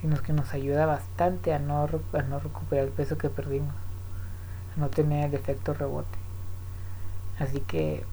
sino 0.00 0.16
que 0.22 0.32
nos 0.32 0.54
ayuda 0.54 0.86
bastante 0.86 1.52
a 1.52 1.58
no, 1.58 1.82
a 2.12 2.22
no 2.22 2.40
recuperar 2.40 2.86
el 2.86 2.90
peso 2.90 3.18
que 3.18 3.28
perdimos 3.28 3.74
a 4.76 4.80
no 4.80 4.88
tener 4.88 5.26
el 5.26 5.34
efecto 5.34 5.74
rebote. 5.74 6.18
Así 7.38 7.60
que 7.60 8.04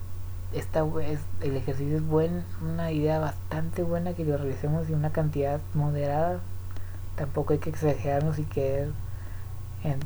esta 0.53 0.85
es, 1.03 1.19
el 1.41 1.57
ejercicio 1.57 1.97
es 1.97 2.05
buen, 2.05 2.43
una 2.61 2.91
idea 2.91 3.19
bastante 3.19 3.83
buena 3.83 4.13
que 4.13 4.23
lo 4.23 4.37
realicemos 4.37 4.87
en 4.87 4.95
una 4.95 5.11
cantidad 5.11 5.59
moderada. 5.73 6.39
Tampoco 7.15 7.53
hay 7.53 7.59
que 7.59 7.69
exagerarnos 7.69 8.39
y 8.39 8.43
querer 8.43 8.89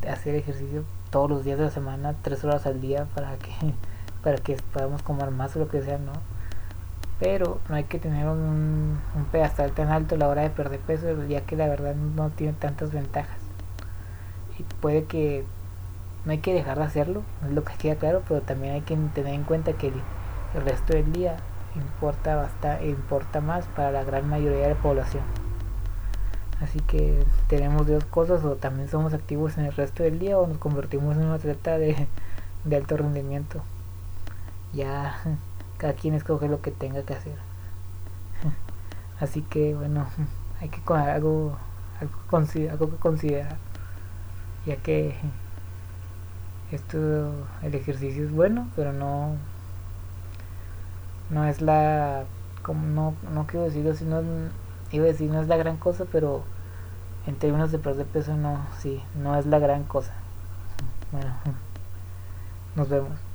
hacer 0.10 0.36
ejercicio 0.36 0.84
todos 1.10 1.30
los 1.30 1.44
días 1.44 1.58
de 1.58 1.66
la 1.66 1.72
semana, 1.72 2.16
tres 2.22 2.44
horas 2.44 2.66
al 2.66 2.82
día 2.82 3.06
para 3.16 3.38
que 3.38 3.52
para 4.24 4.38
que 4.38 4.56
podamos 4.74 5.02
comer 5.02 5.32
más 5.32 5.56
o 5.56 5.60
lo 5.60 5.68
que 5.68 5.82
sea, 5.82 5.98
¿no? 5.98 6.14
Pero 7.20 7.60
no 7.70 7.76
hay 7.76 7.86
que 7.86 8.00
tener 8.00 8.28
un, 8.28 9.00
un 9.16 9.26
pedestal 9.32 9.72
tan 9.72 9.90
alto 9.90 10.16
a 10.16 10.18
la 10.18 10.28
hora 10.28 10.44
de 10.44 10.50
perder 10.50 10.80
peso, 10.80 11.08
ya 11.26 11.42
que 11.42 11.56
la 11.56 11.68
verdad 11.68 11.96
no 11.96 12.30
tiene 12.30 12.54
tantas 12.54 12.92
ventajas. 12.92 13.38
Y 14.60 14.64
puede 14.80 15.06
que 15.06 15.44
no 16.26 16.32
hay 16.32 16.40
que 16.40 16.54
dejar 16.54 16.78
de 16.78 16.84
hacerlo, 16.84 17.24
es 17.46 17.52
lo 17.52 17.64
que 17.64 17.74
queda 17.76 17.96
claro, 17.96 18.22
pero 18.28 18.42
también 18.42 18.76
hay 18.76 18.82
que 18.82 18.96
tener 18.96 19.34
en 19.34 19.44
cuenta 19.44 19.74
que 19.74 19.92
el 20.54 20.62
resto 20.64 20.94
del 20.94 21.12
día 21.12 21.38
importa, 21.76 22.36
basta, 22.36 22.84
importa 22.84 23.42
más 23.42 23.66
para 23.68 23.92
la 23.92 24.04
gran 24.04 24.28
mayoría 24.28 24.68
de 24.68 24.74
la 24.74 24.82
población. 24.82 25.24
Así 26.60 26.80
que 26.80 27.24
tenemos 27.48 27.88
dos 27.88 28.06
cosas, 28.06 28.44
o 28.44 28.56
también 28.56 28.88
somos 28.88 29.14
activos 29.14 29.58
en 29.58 29.66
el 29.66 29.74
resto 29.74 30.04
del 30.04 30.20
día 30.20 30.38
o 30.38 30.46
nos 30.46 30.58
convertimos 30.58 31.18
en 31.18 31.26
un 31.26 31.32
atleta 31.32 31.78
de, 31.78 32.08
de 32.66 32.76
alto 32.76 32.98
rendimiento. 32.98 33.62
Ya 34.74 35.16
cada 35.78 35.94
quien 35.94 36.14
escoge 36.14 36.48
lo 36.48 36.62
que 36.62 36.72
tenga 36.72 37.02
que 37.04 37.14
hacer. 37.14 37.36
Así 39.20 39.42
que 39.42 39.76
bueno, 39.76 40.06
hay 40.60 40.70
que 40.70 40.82
algo, 40.94 41.58
algo, 42.00 42.48
algo 42.70 42.90
que 42.90 42.98
considerar. 42.98 43.58
Ya 44.66 44.76
que 44.76 45.16
esto, 46.72 47.32
el 47.64 47.74
ejercicio 47.74 48.24
es 48.24 48.32
bueno, 48.32 48.70
pero 48.76 48.94
no 48.94 49.36
no 51.32 51.46
es 51.46 51.62
la 51.62 52.26
como 52.62 52.86
no, 52.86 53.16
no 53.34 53.48
quiero 53.48 53.66
decirlo 53.66 53.96
si 53.96 54.06
no 54.06 54.22
iba 54.92 55.06
a 55.06 55.08
decir 55.08 55.32
no 55.32 55.42
es 55.42 55.48
la 55.48 55.58
gran 55.58 55.78
cosa 55.78 56.06
pero 56.12 56.44
en 57.26 57.36
términos 57.36 57.72
de 57.72 57.80
perder 57.80 58.06
peso 58.06 58.36
no 58.36 58.66
sí 58.78 59.02
no 59.16 59.36
es 59.38 59.46
la 59.48 59.58
gran 59.60 59.84
cosa. 59.84 60.14
Bueno 61.12 61.34
nos 62.76 62.90
vemos 62.90 63.31